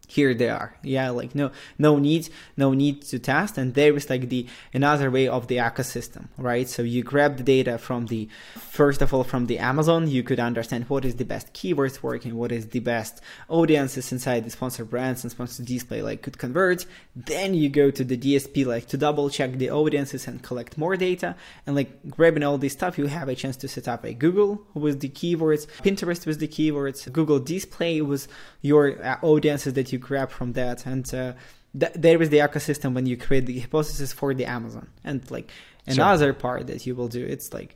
here 0.08 0.34
they 0.34 0.50
are. 0.50 0.76
Yeah 0.82 1.10
like 1.10 1.36
no 1.36 1.52
no 1.78 2.00
need 2.00 2.30
no 2.56 2.74
need 2.74 3.02
to 3.04 3.20
test. 3.20 3.58
And 3.58 3.74
there 3.74 3.96
is 3.96 4.10
like 4.10 4.30
the 4.30 4.48
another 4.74 5.12
way 5.12 5.28
of 5.28 5.48
the 5.48 5.58
ecosystem 5.58 6.28
right? 6.38 6.68
So 6.68 6.82
you 6.82 7.04
grab 7.04 7.38
the 7.38 7.44
data 7.44 7.78
from 7.78 8.08
the 8.08 8.30
first 8.56 9.02
of 9.02 9.14
all 9.14 9.24
from 9.24 9.46
the 9.48 9.60
amazon. 9.60 10.08
You 10.08 10.24
could 10.24 10.40
understand 10.40 10.90
what 10.90 11.06
is 11.06 11.16
the 11.16 11.26
best 11.26 11.54
keywords 11.54 12.02
working 12.02 12.36
what 12.36 12.52
is 12.52 12.68
the 12.70 12.80
best 12.80 13.22
audiences 13.50 14.12
inside 14.12 14.46
the 14.46 14.50
sponsor 14.50 14.86
brands 14.86 15.24
and 15.24 15.32
sponsored 15.32 15.66
display 15.66 16.02
like 16.02 16.22
could 16.22 16.38
convert. 16.38 16.86
Then 17.16 17.54
you 17.54 17.70
go 17.70 17.92
to 17.92 18.04
the 18.04 18.18
dsp 18.18 18.66
like 18.66 18.88
to 18.88 18.98
double 18.98 19.30
check 19.30 19.54
the 19.54 19.70
audiences 19.70 20.28
and 20.28 20.42
collect 20.42 20.78
more 20.78 20.96
data. 20.96 21.36
And 21.66 21.76
like 21.76 22.10
grabbing 22.10 22.44
all 22.44 22.58
this 22.58 22.74
stuff 22.74 22.98
you 22.98 23.08
have 23.08 23.28
a 23.28 23.36
chance 23.36 23.58
to 23.58 23.68
set 23.68 23.88
up 23.88 24.06
a 24.06 24.14
google 24.14 24.66
with 24.74 25.02
the 25.02 25.10
keywords 25.10 25.68
pinterest 25.82 26.26
with 26.26 26.40
the 26.40 26.48
keywords 26.48 27.12
google 27.12 27.40
display 27.40 28.02
with 28.02 28.28
your 28.62 29.04
uh, 29.04 29.18
audiences 29.22 29.74
that 29.74 29.92
you 29.92 29.97
grab 29.98 30.30
from 30.30 30.54
that 30.54 30.86
and 30.86 31.14
uh, 31.14 31.34
th- 31.78 31.94
there 31.96 32.22
is 32.22 32.30
the 32.30 32.38
ecosystem 32.38 32.94
when 32.94 33.06
you 33.06 33.18
create 33.18 33.46
the 33.46 33.60
hypothesis 33.60 34.14
for 34.14 34.34
the 34.34 34.46
amazon. 34.46 34.88
And 35.04 35.30
like 35.32 35.52
another 35.86 36.28
sure. 36.28 36.34
part 36.34 36.68
that 36.68 36.86
you 36.86 36.96
will 36.96 37.08
do 37.08 37.26
it's 37.26 37.54
like 37.54 37.76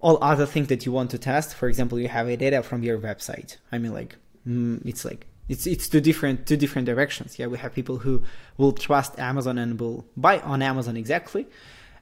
all 0.00 0.18
other 0.22 0.46
things 0.46 0.68
that 0.68 0.86
you 0.86 0.92
want 0.92 1.10
to 1.10 1.18
test. 1.18 1.54
For 1.54 1.68
example 1.68 1.98
you 1.98 2.08
have 2.08 2.28
a 2.28 2.36
data 2.36 2.62
from 2.62 2.82
your 2.82 2.98
website. 2.98 3.56
I 3.72 3.78
mean 3.78 3.92
like 3.92 4.16
mm, 4.46 4.84
it's 4.86 5.04
like 5.04 5.26
it's 5.48 5.66
it's 5.66 5.88
two 5.88 6.00
different 6.00 6.46
two 6.46 6.56
different 6.56 6.86
directions. 6.86 7.38
Yeah 7.38 7.46
we 7.46 7.58
have 7.58 7.74
people 7.74 7.98
who 7.98 8.22
will 8.56 8.72
trust 8.72 9.18
amazon 9.18 9.58
and 9.58 9.78
will 9.80 10.06
buy 10.16 10.40
on 10.40 10.62
amazon 10.62 10.96
exactly 10.96 11.46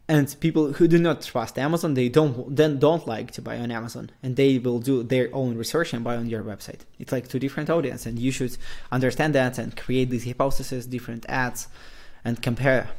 and 0.09 0.35
people 0.41 0.73
who 0.75 0.87
do 0.87 0.99
not 0.99 1.23
trust 1.23 1.59
Amazon, 1.59 1.95
they 1.95 2.09
don't 2.09 2.55
then 2.55 2.79
don't 2.79 3.07
like 3.07 3.33
to 3.33 3.43
buy 3.43 3.59
on 3.59 3.71
Amazon, 3.71 4.11
and 4.23 4.37
they 4.37 4.59
will 4.59 4.79
do 4.79 5.03
their 5.03 5.29
own 5.33 5.57
research 5.57 5.93
and 5.93 6.05
buy 6.05 6.17
on 6.17 6.29
your 6.29 6.43
website. 6.43 6.81
It's 6.99 7.13
like 7.13 7.29
two 7.29 7.39
different 7.39 7.71
audiences, 7.71 8.07
and 8.07 8.19
you 8.19 8.31
should 8.31 8.57
understand 8.93 9.35
that 9.35 9.59
and 9.59 9.77
create 9.77 10.11
these 10.11 10.25
hypotheses, 10.25 10.87
different 10.87 11.27
ads, 11.29 11.69
and 12.25 12.41
compare. 12.41 12.91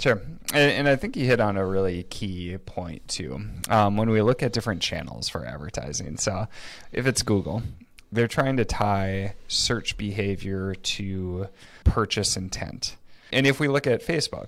Sure, 0.00 0.22
and, 0.54 0.88
I 0.88 0.94
think 0.94 1.16
you 1.16 1.26
hit 1.26 1.40
on 1.40 1.56
a 1.56 1.66
really 1.66 2.04
key 2.04 2.56
point 2.58 3.08
too. 3.08 3.40
Um, 3.68 3.96
when 3.96 4.08
we 4.10 4.22
look 4.22 4.44
at 4.44 4.52
different 4.52 4.80
channels 4.80 5.28
for 5.28 5.44
advertising, 5.44 6.18
so 6.18 6.46
if 6.92 7.04
it's 7.08 7.22
Google, 7.22 7.64
they're 8.12 8.28
trying 8.28 8.56
to 8.58 8.64
tie 8.64 9.34
search 9.48 9.96
behavior 9.96 10.76
to 10.76 11.48
purchase 11.82 12.36
intent. 12.36 12.96
And 13.32 13.44
if 13.44 13.58
we 13.58 13.66
look 13.66 13.88
at 13.88 14.06
Facebook, 14.06 14.46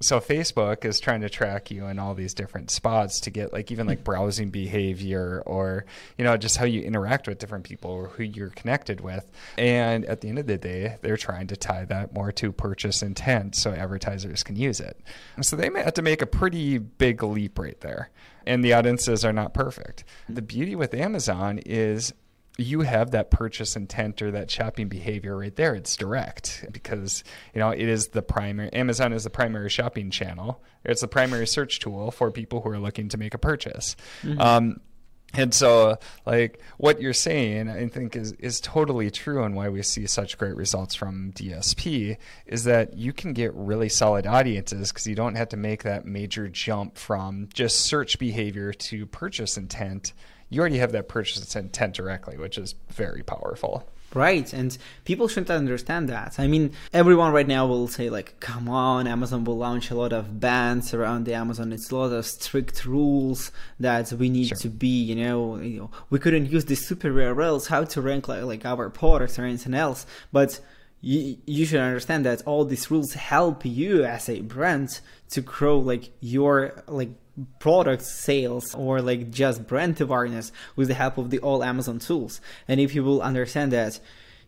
so 0.00 0.20
Facebook 0.20 0.84
is 0.84 1.00
trying 1.00 1.22
to 1.22 1.28
track 1.28 1.70
you 1.70 1.86
in 1.86 1.98
all 1.98 2.14
these 2.14 2.34
different 2.34 2.70
spots 2.70 3.20
to 3.20 3.30
get 3.30 3.52
like 3.52 3.72
even 3.72 3.86
like 3.86 4.04
browsing 4.04 4.50
behavior 4.50 5.42
or 5.44 5.86
you 6.16 6.24
know 6.24 6.36
just 6.36 6.56
how 6.56 6.64
you 6.64 6.82
interact 6.82 7.26
with 7.26 7.38
different 7.38 7.64
people 7.64 7.90
or 7.90 8.06
who 8.08 8.22
you're 8.22 8.50
connected 8.50 9.00
with. 9.00 9.30
And 9.56 10.04
at 10.04 10.20
the 10.20 10.28
end 10.28 10.38
of 10.38 10.46
the 10.46 10.58
day, 10.58 10.96
they're 11.02 11.16
trying 11.16 11.48
to 11.48 11.56
tie 11.56 11.84
that 11.86 12.14
more 12.14 12.30
to 12.32 12.52
purchase 12.52 13.02
intent 13.02 13.56
so 13.56 13.72
advertisers 13.72 14.42
can 14.42 14.56
use 14.56 14.80
it. 14.80 15.00
So 15.40 15.56
they 15.56 15.68
may 15.68 15.82
have 15.82 15.94
to 15.94 16.02
make 16.02 16.22
a 16.22 16.26
pretty 16.26 16.78
big 16.78 17.22
leap 17.22 17.58
right 17.58 17.80
there. 17.80 18.10
And 18.46 18.64
the 18.64 18.72
audiences 18.72 19.24
are 19.24 19.32
not 19.32 19.52
perfect. 19.52 20.04
The 20.28 20.42
beauty 20.42 20.74
with 20.74 20.94
Amazon 20.94 21.58
is 21.66 22.14
you 22.58 22.80
have 22.80 23.12
that 23.12 23.30
purchase 23.30 23.76
intent 23.76 24.20
or 24.20 24.32
that 24.32 24.50
shopping 24.50 24.88
behavior 24.88 25.38
right 25.38 25.54
there. 25.54 25.76
It's 25.76 25.96
direct 25.96 26.66
because 26.72 27.22
you 27.54 27.60
know 27.60 27.70
it 27.70 27.88
is 27.88 28.08
the 28.08 28.20
primary. 28.22 28.72
Amazon 28.72 29.12
is 29.12 29.24
the 29.24 29.30
primary 29.30 29.70
shopping 29.70 30.10
channel. 30.10 30.60
It's 30.84 31.00
the 31.00 31.08
primary 31.08 31.46
search 31.46 31.78
tool 31.78 32.10
for 32.10 32.32
people 32.32 32.60
who 32.60 32.70
are 32.70 32.78
looking 32.78 33.08
to 33.10 33.16
make 33.16 33.32
a 33.32 33.38
purchase. 33.38 33.94
Mm-hmm. 34.22 34.40
Um, 34.40 34.80
and 35.34 35.52
so, 35.52 35.98
like 36.26 36.60
what 36.78 37.00
you're 37.00 37.12
saying, 37.12 37.68
I 37.68 37.86
think 37.88 38.16
is 38.16 38.32
is 38.32 38.60
totally 38.60 39.10
true, 39.10 39.44
and 39.44 39.54
why 39.54 39.68
we 39.68 39.82
see 39.82 40.06
such 40.06 40.36
great 40.36 40.56
results 40.56 40.96
from 40.96 41.32
DSP 41.34 42.16
is 42.46 42.64
that 42.64 42.96
you 42.96 43.12
can 43.12 43.34
get 43.34 43.54
really 43.54 43.90
solid 43.90 44.26
audiences 44.26 44.90
because 44.90 45.06
you 45.06 45.14
don't 45.14 45.36
have 45.36 45.50
to 45.50 45.56
make 45.56 45.84
that 45.84 46.06
major 46.06 46.48
jump 46.48 46.96
from 46.96 47.48
just 47.52 47.82
search 47.82 48.18
behavior 48.18 48.72
to 48.72 49.06
purchase 49.06 49.56
intent 49.56 50.12
you 50.50 50.60
already 50.60 50.78
have 50.78 50.92
that 50.92 51.08
purchase 51.08 51.54
intent 51.54 51.94
directly, 51.94 52.36
which 52.36 52.58
is 52.58 52.74
very 52.90 53.22
powerful. 53.22 53.88
Right, 54.14 54.50
and 54.54 54.76
people 55.04 55.28
shouldn't 55.28 55.50
understand 55.50 56.08
that. 56.08 56.36
I 56.38 56.46
mean, 56.46 56.72
everyone 56.94 57.32
right 57.32 57.46
now 57.46 57.66
will 57.66 57.88
say 57.88 58.08
like, 58.08 58.40
"Come 58.40 58.66
on, 58.66 59.06
Amazon 59.06 59.44
will 59.44 59.58
launch 59.58 59.90
a 59.90 59.94
lot 59.94 60.14
of 60.14 60.40
bans 60.40 60.94
around 60.94 61.24
the 61.24 61.34
Amazon. 61.34 61.74
It's 61.74 61.90
a 61.90 61.96
lot 61.96 62.12
of 62.12 62.24
strict 62.24 62.86
rules 62.86 63.52
that 63.78 64.10
we 64.12 64.30
need 64.30 64.48
sure. 64.48 64.56
to 64.58 64.70
be. 64.70 65.02
You 65.02 65.16
know, 65.16 65.58
you 65.58 65.80
know, 65.80 65.90
we 66.08 66.18
couldn't 66.18 66.50
use 66.50 66.64
the 66.64 66.74
super 66.74 67.10
URLs, 67.10 67.66
how 67.66 67.84
to 67.84 68.00
rank 68.00 68.28
like, 68.28 68.44
like 68.44 68.64
our 68.64 68.88
products 68.88 69.38
or 69.38 69.44
anything 69.44 69.74
else." 69.74 70.06
But 70.32 70.58
you, 71.02 71.36
you 71.44 71.66
should 71.66 71.80
understand 71.80 72.24
that 72.24 72.42
all 72.46 72.64
these 72.64 72.90
rules 72.90 73.12
help 73.12 73.66
you 73.66 74.04
as 74.04 74.28
a 74.30 74.40
brand 74.40 75.00
to 75.30 75.42
grow 75.42 75.78
like 75.78 76.10
your 76.20 76.82
like 76.86 77.10
product 77.58 78.02
sales 78.02 78.74
or 78.74 79.00
like 79.00 79.30
just 79.30 79.66
brand 79.66 80.00
awareness 80.00 80.52
with 80.76 80.88
the 80.88 80.94
help 80.94 81.18
of 81.18 81.30
the 81.30 81.38
all 81.40 81.62
Amazon 81.62 81.98
tools. 81.98 82.40
And 82.66 82.80
if 82.80 82.94
you 82.94 83.04
will 83.04 83.22
understand 83.22 83.72
that, 83.72 84.00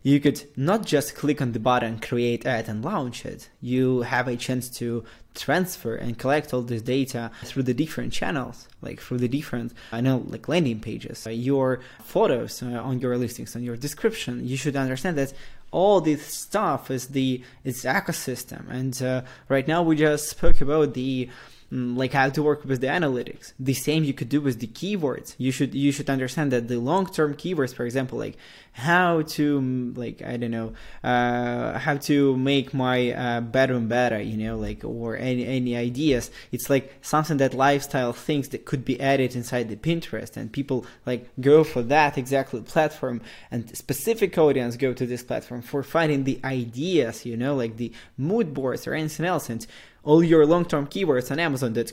you 0.03 0.19
could 0.19 0.43
not 0.57 0.85
just 0.85 1.15
click 1.15 1.41
on 1.41 1.51
the 1.51 1.59
button, 1.59 1.99
create 1.99 2.45
ad, 2.45 2.67
and 2.67 2.83
launch 2.83 3.23
it. 3.25 3.49
You 3.61 4.01
have 4.01 4.27
a 4.27 4.35
chance 4.35 4.67
to 4.77 5.03
transfer 5.35 5.95
and 5.95 6.17
collect 6.17 6.53
all 6.53 6.63
this 6.63 6.81
data 6.81 7.31
through 7.43 7.63
the 7.63 7.73
different 7.73 8.11
channels, 8.11 8.67
like 8.81 8.99
through 8.99 9.19
the 9.19 9.27
different, 9.27 9.73
I 9.91 10.01
know, 10.01 10.23
like 10.27 10.47
landing 10.47 10.79
pages, 10.79 11.25
your 11.27 11.81
photos 12.03 12.63
uh, 12.63 12.81
on 12.83 12.99
your 12.99 13.15
listings, 13.17 13.55
on 13.55 13.63
your 13.63 13.77
description. 13.77 14.45
You 14.45 14.57
should 14.57 14.75
understand 14.75 15.17
that 15.19 15.33
all 15.69 16.01
this 16.01 16.25
stuff 16.25 16.91
is 16.91 17.09
the 17.09 17.43
it's 17.63 17.83
ecosystem. 17.83 18.69
And 18.69 19.01
uh, 19.01 19.21
right 19.47 19.67
now 19.67 19.83
we 19.83 19.95
just 19.95 20.29
spoke 20.29 20.61
about 20.61 20.95
the 20.95 21.29
Mm, 21.71 21.95
like 21.95 22.11
how 22.11 22.29
to 22.29 22.43
work 22.43 22.65
with 22.65 22.81
the 22.81 22.87
analytics. 22.87 23.53
The 23.57 23.73
same 23.73 24.03
you 24.03 24.13
could 24.13 24.27
do 24.27 24.41
with 24.41 24.59
the 24.59 24.67
keywords. 24.67 25.35
You 25.37 25.51
should 25.53 25.73
you 25.73 25.93
should 25.93 26.09
understand 26.09 26.51
that 26.51 26.67
the 26.67 26.77
long 26.77 27.05
term 27.05 27.33
keywords, 27.33 27.73
for 27.73 27.85
example, 27.85 28.19
like 28.19 28.35
how 28.73 29.21
to 29.21 29.93
like 29.95 30.21
I 30.21 30.37
don't 30.37 30.51
know 30.51 30.73
uh, 31.03 31.77
how 31.77 31.97
to 31.97 32.37
make 32.37 32.73
my 32.73 33.11
uh, 33.11 33.41
bedroom 33.41 33.87
better, 33.87 34.19
you 34.21 34.37
know, 34.37 34.57
like 34.57 34.83
or 34.83 35.17
any 35.17 35.45
any 35.45 35.75
ideas. 35.75 36.31
It's 36.51 36.69
like 36.69 36.93
something 37.01 37.37
that 37.37 37.53
lifestyle 37.53 38.13
things 38.13 38.49
that 38.49 38.65
could 38.65 38.85
be 38.85 38.99
added 38.99 39.35
inside 39.35 39.69
the 39.69 39.75
Pinterest, 39.75 40.37
and 40.37 40.51
people 40.51 40.85
like 41.05 41.29
go 41.39 41.63
for 41.63 41.81
that 41.83 42.17
exactly 42.17 42.61
platform, 42.61 43.21
and 43.51 43.75
specific 43.75 44.37
audience 44.37 44.77
go 44.77 44.93
to 44.93 45.05
this 45.05 45.23
platform 45.23 45.61
for 45.61 45.83
finding 45.83 46.23
the 46.23 46.39
ideas, 46.43 47.25
you 47.25 47.35
know, 47.35 47.55
like 47.55 47.77
the 47.77 47.91
mood 48.17 48.53
boards 48.53 48.87
or 48.87 48.93
anything 48.93 49.25
else, 49.25 49.49
and 49.49 49.67
all 50.03 50.23
your 50.23 50.45
long-term 50.45 50.87
keywords 50.87 51.29
on 51.29 51.39
Amazon 51.39 51.73
that 51.73 51.91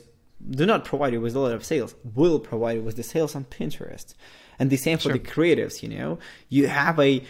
do 0.51 0.65
not 0.65 0.85
provide 0.85 1.13
you 1.13 1.21
with 1.21 1.35
a 1.35 1.41
lot 1.41 1.53
of 1.53 1.65
sales 1.65 1.95
will 2.15 2.39
provide 2.39 2.77
you 2.77 2.83
with 2.83 2.97
the 2.97 3.03
sales 3.03 3.35
on 3.35 3.45
Pinterest. 3.45 4.15
And 4.59 4.71
the 4.71 4.77
same 4.77 4.99
for 4.99 5.05
sure. 5.05 5.13
the 5.13 5.21
creatives, 5.21 5.83
you 5.83 5.89
know. 5.89 6.19
You 6.49 6.67
have 6.67 6.99
a 6.99 7.23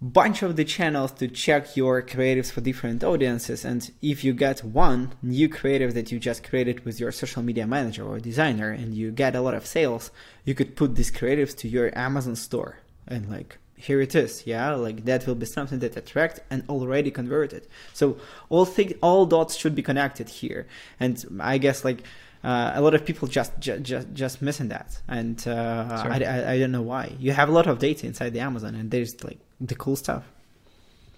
bunch 0.00 0.42
of 0.42 0.56
the 0.56 0.64
channels 0.64 1.10
to 1.12 1.26
check 1.26 1.76
your 1.76 2.02
creatives 2.02 2.52
for 2.52 2.60
different 2.60 3.02
audiences 3.02 3.64
and 3.64 3.90
if 4.00 4.22
you 4.22 4.32
get 4.32 4.62
one 4.62 5.12
new 5.22 5.48
creative 5.48 5.92
that 5.94 6.12
you 6.12 6.20
just 6.20 6.48
created 6.48 6.84
with 6.84 7.00
your 7.00 7.10
social 7.10 7.42
media 7.42 7.66
manager 7.66 8.04
or 8.04 8.20
designer 8.20 8.70
and 8.70 8.94
you 8.94 9.10
get 9.10 9.34
a 9.34 9.40
lot 9.40 9.54
of 9.54 9.66
sales 9.66 10.12
you 10.44 10.54
could 10.54 10.76
put 10.76 10.94
these 10.94 11.10
creatives 11.10 11.56
to 11.56 11.66
your 11.66 11.90
amazon 11.98 12.36
store 12.36 12.78
and 13.08 13.28
like 13.28 13.58
here 13.74 14.00
it 14.00 14.14
is 14.14 14.46
yeah 14.46 14.72
like 14.72 15.04
that 15.04 15.26
will 15.26 15.34
be 15.34 15.46
something 15.46 15.80
that 15.80 15.96
attract 15.96 16.38
and 16.48 16.62
already 16.68 17.10
converted 17.10 17.66
so 17.92 18.16
all 18.50 18.64
things 18.64 18.92
all 19.02 19.26
dots 19.26 19.56
should 19.56 19.74
be 19.74 19.82
connected 19.82 20.28
here 20.28 20.64
and 21.00 21.24
i 21.40 21.58
guess 21.58 21.84
like 21.84 22.04
uh, 22.44 22.72
a 22.74 22.80
lot 22.80 22.94
of 22.94 23.04
people 23.04 23.28
just 23.28 23.52
just 23.58 24.06
just, 24.12 24.42
missing 24.42 24.68
that. 24.68 25.00
And 25.08 25.36
uh, 25.46 26.02
sure. 26.02 26.12
I, 26.12 26.18
I, 26.18 26.52
I 26.52 26.58
don't 26.58 26.72
know 26.72 26.82
why. 26.82 27.12
You 27.18 27.32
have 27.32 27.48
a 27.48 27.52
lot 27.52 27.66
of 27.66 27.78
data 27.78 28.06
inside 28.06 28.32
the 28.32 28.40
amazon 28.40 28.74
and 28.74 28.90
there's 28.90 29.22
like 29.24 29.38
the 29.60 29.74
cool 29.74 29.96
stuff 29.96 30.24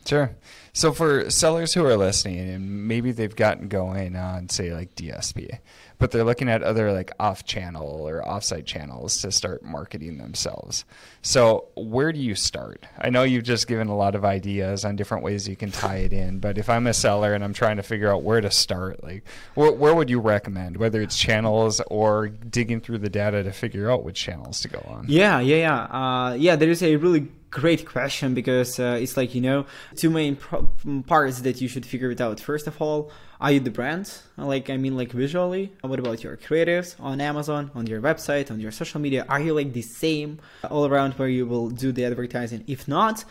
Sure. 0.06 0.34
So 0.72 0.92
for 0.92 1.28
sellers 1.30 1.74
who 1.74 1.84
are 1.84 1.96
listening 1.96 2.38
and 2.38 2.86
maybe 2.86 3.12
they've 3.12 3.34
gotten 3.34 3.68
going 3.68 4.14
on 4.14 4.48
say 4.48 4.72
like 4.72 4.94
DSP, 4.94 5.58
but 5.98 6.10
they're 6.10 6.24
looking 6.24 6.48
at 6.48 6.62
other 6.62 6.92
like 6.92 7.10
off 7.18 7.44
channel 7.44 8.08
or 8.08 8.22
offsite 8.22 8.66
channels 8.66 9.20
to 9.22 9.32
start 9.32 9.62
marketing 9.64 10.18
themselves. 10.18 10.84
So 11.22 11.66
where 11.76 12.12
do 12.12 12.20
you 12.20 12.36
start? 12.36 12.86
I 12.98 13.10
know 13.10 13.24
you've 13.24 13.44
just 13.44 13.66
given 13.66 13.88
a 13.88 13.96
lot 13.96 14.14
of 14.14 14.24
ideas 14.24 14.84
on 14.84 14.96
different 14.96 15.24
ways 15.24 15.48
you 15.48 15.56
can 15.56 15.72
tie 15.72 15.98
it 15.98 16.12
in, 16.12 16.38
but 16.38 16.56
if 16.56 16.70
I'm 16.70 16.86
a 16.86 16.94
seller 16.94 17.34
and 17.34 17.42
I'm 17.42 17.52
trying 17.52 17.76
to 17.76 17.82
figure 17.82 18.12
out 18.12 18.22
where 18.22 18.40
to 18.40 18.50
start, 18.50 19.02
like 19.02 19.24
where, 19.54 19.72
where 19.72 19.94
would 19.94 20.08
you 20.08 20.20
recommend, 20.20 20.76
whether 20.76 21.02
it's 21.02 21.18
channels 21.18 21.80
or 21.88 22.28
digging 22.28 22.80
through 22.80 22.98
the 22.98 23.10
data 23.10 23.42
to 23.42 23.52
figure 23.52 23.90
out 23.90 24.04
which 24.04 24.20
channels 24.20 24.60
to 24.60 24.68
go 24.68 24.82
on? 24.88 25.06
Yeah, 25.08 25.40
yeah, 25.40 25.56
yeah. 25.56 25.80
Uh, 25.82 26.34
yeah, 26.34 26.54
there 26.54 26.70
is 26.70 26.82
a 26.82 26.94
really 26.96 27.28
great 27.50 27.86
question 27.86 28.34
because 28.34 28.78
uh, 28.78 28.98
it's 29.00 29.16
like 29.16 29.34
you 29.34 29.40
know 29.40 29.66
two 29.96 30.10
main 30.10 30.36
pro- 30.36 30.70
parts 31.06 31.40
that 31.40 31.60
you 31.60 31.68
should 31.68 31.84
figure 31.84 32.10
it 32.10 32.20
out. 32.20 32.40
First 32.40 32.66
of 32.66 32.80
all 32.80 33.10
are 33.40 33.52
you 33.52 33.60
the 33.60 33.70
brand? 33.70 34.12
Like 34.36 34.68
i 34.70 34.76
mean 34.76 34.96
like 34.96 35.12
visually 35.12 35.72
what 35.80 35.98
about 35.98 36.22
your 36.22 36.36
creatives 36.36 36.94
on 37.00 37.20
amazon 37.20 37.70
on 37.74 37.86
your 37.86 38.00
website 38.00 38.50
on 38.50 38.60
your 38.60 38.70
social 38.70 39.00
media? 39.00 39.24
Are 39.28 39.40
you 39.40 39.54
like 39.54 39.72
the 39.72 39.82
same 39.82 40.40
all 40.70 40.86
around 40.86 41.14
where 41.14 41.28
you 41.28 41.46
will 41.46 41.70
do 41.70 41.90
the 41.92 42.04
advertising? 42.04 42.64
If 42.66 42.86
not 42.86 43.24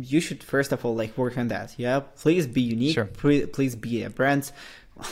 you 0.00 0.20
should 0.20 0.42
first 0.42 0.72
of 0.72 0.84
all 0.84 0.94
like 0.94 1.16
work 1.18 1.36
on 1.36 1.48
that. 1.48 1.74
Yeah? 1.76 2.00
Please 2.00 2.46
be 2.46 2.62
unique. 2.62 2.94
Sure. 2.94 3.04
please 3.04 3.76
be 3.76 4.02
a 4.02 4.10
brand 4.10 4.50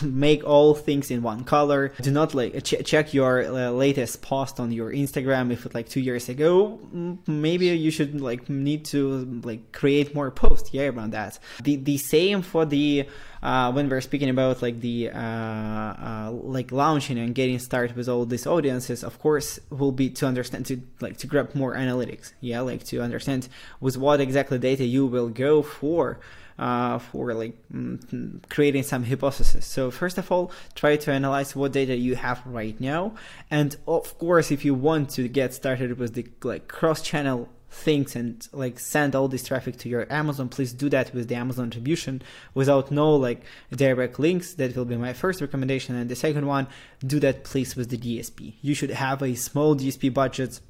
make 0.03 0.45
all 0.45 0.75
things 0.75 1.11
in 1.11 1.23
one 1.23 1.45
color. 1.45 1.93
Do 2.01 2.11
not 2.11 2.35
like 2.35 2.63
ch- 2.65 2.85
check 2.85 3.15
your 3.15 3.45
uh, 3.45 3.71
latest 3.71 4.23
post 4.23 4.61
on 4.61 4.73
your 4.73 4.93
instagram 4.93 5.53
if 5.53 5.67
it 5.67 5.75
like 5.75 5.89
two 5.89 6.01
years 6.01 6.29
ago. 6.29 6.79
Maybe 7.27 7.67
you 7.67 7.91
should 7.91 8.21
like 8.21 8.49
need 8.49 8.85
to 8.87 9.41
like 9.45 9.73
create 9.73 10.15
more 10.15 10.31
posts. 10.31 10.73
Yeah 10.73 10.89
around 10.89 11.13
that. 11.13 11.39
The 11.63 11.77
the 11.77 11.99
same 11.99 12.43
for 12.43 12.65
the 12.65 13.07
uh, 13.43 13.73
when 13.73 13.89
we're 13.89 14.01
speaking 14.01 14.29
about 14.29 14.63
like 14.63 14.81
the 14.81 15.11
uh, 15.11 15.19
uh, 15.19 16.31
like 16.43 16.73
launching 16.73 17.19
and 17.19 17.35
getting 17.35 17.59
started 17.59 17.97
with 17.97 18.09
all 18.09 18.25
these 18.27 18.47
audiences 18.47 19.03
of 19.03 19.19
course 19.19 19.59
will 19.71 19.93
be 19.93 20.11
to 20.11 20.27
understand 20.27 20.67
to 20.67 20.81
like 21.01 21.17
to 21.19 21.27
grab 21.27 21.55
more 21.55 21.75
analytics. 21.75 22.33
Yeah 22.41 22.61
like 22.61 22.85
to 22.85 23.01
understand 23.01 23.49
with 23.81 23.97
what 23.97 24.21
exactly 24.21 24.59
data 24.59 24.85
you 24.85 25.07
will 25.07 25.29
go 25.29 25.63
for 25.63 26.21
uh, 26.61 26.99
for 26.99 27.33
like 27.33 27.57
mm, 27.73 28.49
creating 28.51 28.83
some 28.83 29.03
hypothesis. 29.03 29.65
So 29.67 29.91
first 29.91 30.19
of 30.19 30.31
all, 30.31 30.53
try 30.75 30.97
to 30.97 31.11
analyze 31.11 31.57
what 31.57 31.73
data 31.73 31.97
you 31.97 32.15
have 32.15 32.43
right 32.47 32.79
now, 32.79 33.15
and 33.51 33.77
of 33.89 34.17
course, 34.19 34.53
if 34.53 34.65
you 34.65 34.75
want 34.75 35.11
to 35.11 35.27
get 35.27 35.55
started 35.55 35.99
with 35.99 36.15
the 36.15 36.27
like 36.45 36.69
cross-channel 36.69 37.49
things 37.71 38.17
and 38.17 38.49
like 38.53 38.79
send 38.79 39.15
all 39.15 39.29
this 39.29 39.45
traffic 39.45 39.79
to 39.79 39.89
your 39.89 40.13
Amazon, 40.13 40.49
please 40.49 40.73
do 40.73 40.91
that 40.91 41.15
with 41.15 41.29
the 41.29 41.35
Amazon 41.35 41.69
attribution 41.69 42.21
without 42.53 42.91
no 42.91 43.15
like 43.15 43.43
direct 43.75 44.19
links. 44.19 44.55
That 44.55 44.77
will 44.77 44.85
be 44.85 44.97
my 44.97 45.13
first 45.13 45.41
recommendation. 45.41 45.95
And 45.95 46.11
the 46.11 46.17
second 46.17 46.47
one, 46.47 46.67
do 47.07 47.21
that 47.21 47.45
please 47.45 47.77
with 47.77 47.89
the 47.89 47.97
DSP. 47.97 48.55
You 48.61 48.75
should 48.75 48.91
have 48.91 49.23
a 49.23 49.35
small 49.35 49.77
DSP 49.77 50.13
budget 50.13 50.61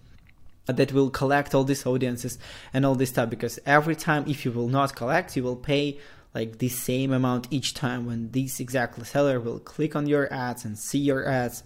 that 0.72 0.92
will 0.92 1.11
collect 1.11 1.54
all 1.54 1.64
these 1.64 1.87
audiences 1.87 2.38
and 2.72 2.85
all 2.85 2.94
this 2.94 3.11
stuff 3.11 3.30
because 3.30 3.59
every 3.66 3.96
time 3.96 4.24
if 4.26 4.44
you 4.44 4.50
will 4.52 4.68
not 4.68 4.94
collect 4.94 5.37
you 5.37 5.42
will 5.42 5.56
pay 5.56 5.98
like 6.35 6.59
the 6.59 6.68
same 6.68 7.12
amount 7.12 7.48
each 7.50 7.74
time 7.74 8.06
when 8.06 8.30
this 8.30 8.61
exact 8.61 9.04
seller 9.06 9.40
will 9.40 9.59
click 9.59 9.96
on 9.96 10.06
your 10.06 10.33
ads 10.33 10.64
and 10.64 10.78
see 10.78 10.98
your 10.98 11.26
ads 11.28 11.64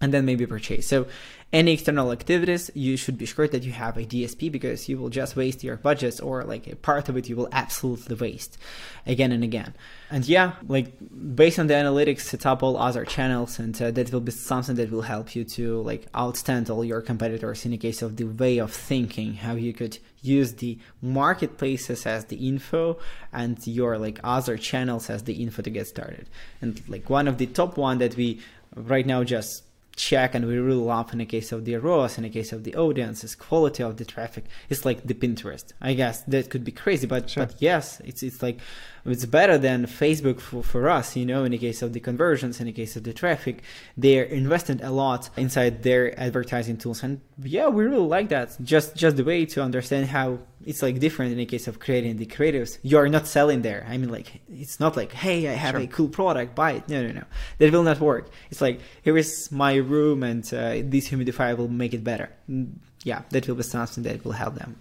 and 0.00 0.12
then 0.12 0.24
maybe 0.24 0.46
purchase. 0.46 0.86
So 0.86 1.06
any 1.52 1.72
external 1.72 2.10
activities, 2.10 2.70
you 2.74 2.96
should 2.96 3.16
be 3.16 3.24
sure 3.24 3.46
that 3.46 3.62
you 3.62 3.70
have 3.70 3.96
a 3.96 4.04
DSP 4.04 4.50
because 4.50 4.88
you 4.88 4.98
will 4.98 5.08
just 5.08 5.36
waste 5.36 5.62
your 5.62 5.76
budgets 5.76 6.18
or 6.18 6.42
like 6.42 6.66
a 6.66 6.74
part 6.74 7.08
of 7.08 7.16
it 7.16 7.28
you 7.28 7.36
will 7.36 7.48
absolutely 7.52 8.16
waste 8.16 8.58
again 9.06 9.30
and 9.30 9.44
again. 9.44 9.72
And 10.10 10.26
yeah, 10.26 10.52
like 10.66 10.92
based 11.36 11.60
on 11.60 11.68
the 11.68 11.74
analytics, 11.74 12.20
set 12.20 12.46
up 12.46 12.64
all 12.64 12.76
other 12.76 13.04
channels 13.04 13.60
and 13.60 13.80
uh, 13.80 13.92
that 13.92 14.12
will 14.12 14.20
be 14.20 14.32
something 14.32 14.74
that 14.74 14.90
will 14.90 15.02
help 15.02 15.36
you 15.36 15.44
to 15.44 15.82
like 15.82 16.10
outstand 16.12 16.68
all 16.68 16.84
your 16.84 17.00
competitors 17.00 17.64
in 17.64 17.70
the 17.70 17.78
case 17.78 18.02
of 18.02 18.16
the 18.16 18.24
way 18.24 18.58
of 18.58 18.72
thinking, 18.72 19.34
how 19.34 19.54
you 19.54 19.72
could 19.72 19.98
use 20.22 20.54
the 20.54 20.78
marketplaces 21.00 22.06
as 22.06 22.24
the 22.24 22.48
info 22.48 22.98
and 23.32 23.64
your 23.68 23.98
like 23.98 24.18
other 24.24 24.56
channels 24.56 25.08
as 25.08 25.22
the 25.22 25.34
info 25.34 25.62
to 25.62 25.70
get 25.70 25.86
started. 25.86 26.28
And 26.60 26.82
like 26.88 27.08
one 27.08 27.28
of 27.28 27.38
the 27.38 27.46
top 27.46 27.76
one 27.76 27.98
that 27.98 28.16
we 28.16 28.40
right 28.74 29.06
now 29.06 29.22
just 29.22 29.62
check 29.96 30.34
and 30.34 30.46
we 30.46 30.58
really 30.58 30.78
love 30.80 31.12
in 31.12 31.18
the 31.18 31.26
case 31.26 31.52
of 31.52 31.64
the 31.64 31.76
ROAS, 31.76 32.18
in 32.18 32.24
the 32.24 32.30
case 32.30 32.52
of 32.52 32.64
the 32.64 32.76
audiences, 32.76 33.34
quality 33.34 33.82
of 33.82 33.96
the 33.96 34.04
traffic. 34.04 34.44
It's 34.68 34.84
like 34.84 35.02
the 35.02 35.14
Pinterest. 35.14 35.72
I 35.80 35.94
guess 35.94 36.22
that 36.22 36.50
could 36.50 36.64
be 36.64 36.72
crazy, 36.72 37.06
but 37.06 37.30
sure. 37.30 37.46
but 37.46 37.56
yes, 37.58 38.00
it's 38.04 38.22
it's 38.22 38.42
like 38.42 38.60
it's 39.06 39.24
better 39.24 39.58
than 39.58 39.86
Facebook 39.86 40.40
for, 40.40 40.62
for 40.62 40.88
us, 40.88 41.16
you 41.16 41.26
know, 41.26 41.44
in 41.44 41.52
the 41.52 41.58
case 41.58 41.82
of 41.82 41.92
the 41.92 42.00
conversions, 42.00 42.60
in 42.60 42.66
the 42.66 42.72
case 42.72 42.96
of 42.96 43.04
the 43.04 43.12
traffic, 43.12 43.62
they're 43.96 44.24
invested 44.24 44.80
a 44.82 44.90
lot 44.90 45.30
inside 45.36 45.82
their 45.82 46.18
advertising 46.18 46.76
tools. 46.76 47.02
And 47.02 47.20
yeah, 47.42 47.68
we 47.68 47.84
really 47.84 47.98
like 48.06 48.28
that. 48.30 48.56
Just 48.62 48.96
just 48.96 49.16
the 49.16 49.24
way 49.24 49.46
to 49.46 49.62
understand 49.62 50.06
how 50.06 50.38
it's 50.64 50.82
like 50.82 50.98
different 50.98 51.32
in 51.32 51.38
the 51.38 51.46
case 51.46 51.68
of 51.68 51.78
creating 51.78 52.16
the 52.16 52.26
creatives. 52.26 52.78
You 52.82 52.98
are 52.98 53.08
not 53.08 53.26
selling 53.26 53.62
there. 53.62 53.86
I 53.88 53.96
mean 53.96 54.10
like 54.10 54.40
it's 54.48 54.80
not 54.80 54.96
like, 54.96 55.12
hey, 55.12 55.48
I 55.48 55.52
have 55.52 55.74
sure. 55.74 55.80
a 55.80 55.86
cool 55.86 56.08
product, 56.08 56.54
buy 56.54 56.72
it. 56.72 56.88
No, 56.88 57.06
no, 57.06 57.12
no. 57.12 57.24
That 57.58 57.72
will 57.72 57.82
not 57.82 58.00
work. 58.00 58.30
It's 58.50 58.60
like 58.60 58.80
here 59.02 59.16
is 59.16 59.50
my 59.52 59.76
room 59.76 60.22
and 60.22 60.44
uh, 60.52 60.82
this 60.84 61.08
humidifier 61.08 61.56
will 61.56 61.68
make 61.68 61.94
it 61.94 62.02
better. 62.02 62.30
Mm, 62.50 62.72
yeah, 63.04 63.22
that 63.30 63.46
will 63.46 63.54
be 63.54 63.62
something 63.62 64.02
that 64.04 64.24
will 64.24 64.32
help 64.32 64.56
them. 64.56 64.76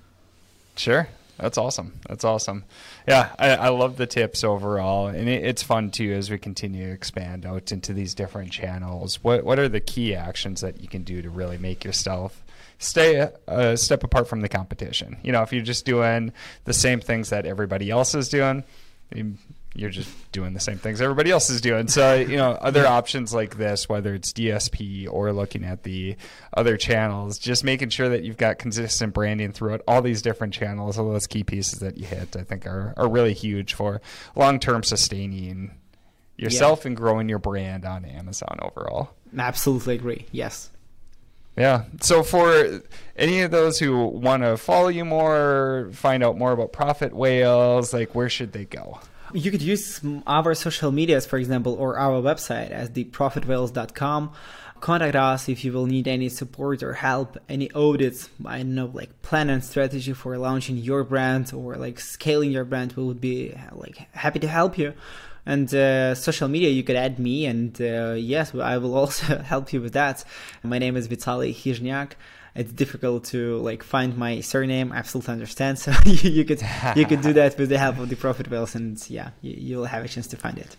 Sure. 0.75 1.07
That's 1.37 1.57
awesome. 1.57 1.99
That's 2.07 2.23
awesome. 2.23 2.63
Yeah, 3.07 3.33
I, 3.37 3.49
I 3.55 3.69
love 3.69 3.97
the 3.97 4.07
tips 4.07 4.43
overall, 4.43 5.07
and 5.07 5.27
it, 5.27 5.43
it's 5.43 5.63
fun 5.63 5.91
too 5.91 6.13
as 6.13 6.29
we 6.29 6.37
continue 6.37 6.87
to 6.87 6.91
expand 6.91 7.45
out 7.45 7.71
into 7.71 7.93
these 7.93 8.15
different 8.15 8.51
channels. 8.51 9.23
What 9.23 9.43
what 9.43 9.59
are 9.59 9.67
the 9.67 9.81
key 9.81 10.15
actions 10.15 10.61
that 10.61 10.81
you 10.81 10.87
can 10.87 11.03
do 11.03 11.21
to 11.21 11.29
really 11.29 11.57
make 11.57 11.83
yourself 11.83 12.43
stay 12.77 13.29
a 13.47 13.77
step 13.77 14.03
apart 14.03 14.29
from 14.29 14.41
the 14.41 14.49
competition? 14.49 15.17
You 15.23 15.33
know, 15.33 15.41
if 15.41 15.51
you're 15.51 15.61
just 15.61 15.85
doing 15.85 16.31
the 16.63 16.73
same 16.73 17.01
things 17.01 17.29
that 17.31 17.45
everybody 17.45 17.89
else 17.89 18.15
is 18.15 18.29
doing, 18.29 18.63
you're 19.75 19.89
just 19.89 20.09
doing 20.31 20.53
the 20.53 20.59
same 20.59 20.77
things 20.77 21.01
everybody 21.01 21.29
else 21.29 21.49
is 21.49 21.59
doing. 21.59 21.88
So, 21.88 22.15
you 22.15 22.38
know, 22.38 22.51
other 22.51 22.88
options 22.88 23.33
like 23.33 23.57
this, 23.57 23.89
whether 23.89 24.15
it's 24.15 24.31
DSP 24.31 25.07
or 25.11 25.33
looking 25.33 25.65
at 25.65 25.83
the 25.83 26.15
other 26.55 26.77
channels, 26.77 27.38
just 27.38 27.63
making 27.63 27.89
sure 27.89 28.09
that 28.09 28.23
you've 28.23 28.38
got 28.38 28.57
consistent 28.57 29.13
branding 29.13 29.51
throughout 29.51 29.81
all 29.88 30.01
these 30.01 30.21
different 30.21 30.53
channels, 30.53 30.97
all 30.97 31.11
those 31.11 31.27
key 31.27 31.43
pieces 31.43 31.79
that 31.79 31.97
you 31.97 32.05
hit, 32.05 32.35
I 32.38 32.43
think 32.43 32.65
are, 32.65 32.93
are 32.95 33.09
really 33.09 33.33
huge 33.33 33.73
for 33.73 34.01
long 34.35 34.59
term 34.59 34.81
sustaining 34.81 35.71
yourself 36.38 36.81
yeah. 36.81 36.89
and 36.89 36.97
growing 36.97 37.27
your 37.27 37.39
brand 37.39 37.85
on 37.85 38.05
Amazon 38.05 38.57
overall. 38.61 39.11
Absolutely 39.38 39.95
agree. 39.95 40.25
Yes. 40.31 40.71
Yeah. 41.57 41.85
So 42.01 42.23
for 42.23 42.81
any 43.15 43.41
of 43.41 43.51
those 43.51 43.79
who 43.79 44.05
want 44.07 44.43
to 44.43 44.57
follow 44.57 44.89
you 44.89 45.05
more, 45.05 45.89
find 45.93 46.23
out 46.23 46.38
more 46.38 46.51
about 46.51 46.73
Profit 46.73 47.13
Whales, 47.13 47.93
like 47.93 48.13
where 48.13 48.29
should 48.29 48.51
they 48.51 48.65
go? 48.65 48.99
You 49.33 49.51
could 49.51 49.61
use 49.61 50.01
our 50.27 50.53
social 50.53 50.91
medias, 50.91 51.25
for 51.25 51.38
example, 51.38 51.73
or 51.73 51.97
our 51.97 52.21
website 52.21 52.69
as 52.69 52.91
the 52.91 53.05
profitwhales.com. 53.05 54.31
Contact 54.81 55.15
us 55.15 55.49
if 55.49 55.63
you 55.65 55.71
will 55.73 55.88
need 55.88 56.07
any 56.07 56.29
support 56.29 56.83
or 56.83 56.93
help, 56.93 57.38
any 57.49 57.71
audits, 57.71 58.29
I 58.45 58.57
don't 58.57 58.75
know, 58.75 58.91
like 58.93 59.21
plan 59.23 59.49
and 59.49 59.63
strategy 59.63 60.13
for 60.13 60.38
launching 60.38 60.77
your 60.77 61.03
brand 61.03 61.53
or 61.53 61.75
like 61.75 61.99
scaling 61.99 62.51
your 62.51 62.65
brand. 62.65 62.93
We 62.93 63.03
would 63.03 63.21
be 63.21 63.55
like 63.71 63.97
happy 64.13 64.39
to 64.39 64.47
help 64.47 64.77
you. 64.77 64.93
And 65.45 65.73
uh, 65.73 66.15
social 66.15 66.47
media, 66.47 66.69
you 66.69 66.83
could 66.83 66.95
add 66.95 67.19
me, 67.19 67.45
and 67.45 67.79
uh, 67.79 68.13
yes, 68.13 68.53
I 68.55 68.77
will 68.77 68.95
also 68.95 69.38
help 69.43 69.73
you 69.73 69.81
with 69.81 69.93
that. 69.93 70.23
My 70.63 70.79
name 70.79 70.97
is 70.97 71.07
Vitalii 71.07 71.53
Khyzhniak 71.53 72.13
it's 72.55 72.71
difficult 72.71 73.25
to 73.25 73.57
like 73.57 73.83
find 73.83 74.17
my 74.17 74.39
surname. 74.39 74.91
I 74.91 74.97
absolutely 74.97 75.33
understand. 75.33 75.77
So 75.85 75.91
you, 76.05 76.45
could 76.45 76.61
you 76.95 77.05
could 77.05 77.21
do 77.21 77.33
that 77.33 77.57
with 77.57 77.69
the 77.69 77.77
help 77.77 77.99
of 77.99 78.09
the 78.09 78.15
Profit 78.15 78.49
Whales, 78.49 78.75
and 78.75 78.97
yeah, 79.09 79.31
you, 79.41 79.55
you'll 79.57 79.85
have 79.85 80.05
a 80.05 80.07
chance 80.07 80.27
to 80.27 80.37
find 80.37 80.57
it. 80.57 80.75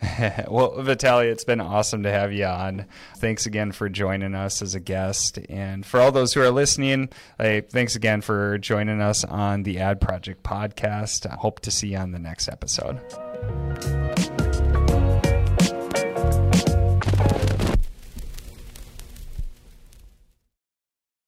well, 0.48 0.72
Vitalii, 0.78 1.30
it's 1.30 1.44
been 1.44 1.60
awesome 1.60 2.04
to 2.04 2.10
have 2.10 2.32
you 2.32 2.44
on. 2.44 2.86
Thanks 3.18 3.46
again 3.46 3.72
for 3.72 3.88
joining 3.88 4.34
us 4.34 4.62
as 4.62 4.74
a 4.74 4.80
guest. 4.80 5.38
And 5.48 5.84
for 5.84 6.00
all 6.00 6.12
those 6.12 6.32
who 6.32 6.40
are 6.40 6.50
listening, 6.50 7.08
thanks 7.38 7.96
again 7.96 8.20
for 8.20 8.58
joining 8.58 9.00
us 9.00 9.24
on 9.24 9.64
the 9.64 9.78
Ad 9.80 10.00
Project 10.00 10.42
podcast. 10.44 11.30
I 11.30 11.34
hope 11.34 11.60
to 11.60 11.70
see 11.70 11.88
you 11.88 11.98
on 11.98 12.12
the 12.12 12.20
next 12.20 12.48
episode. 12.48 13.00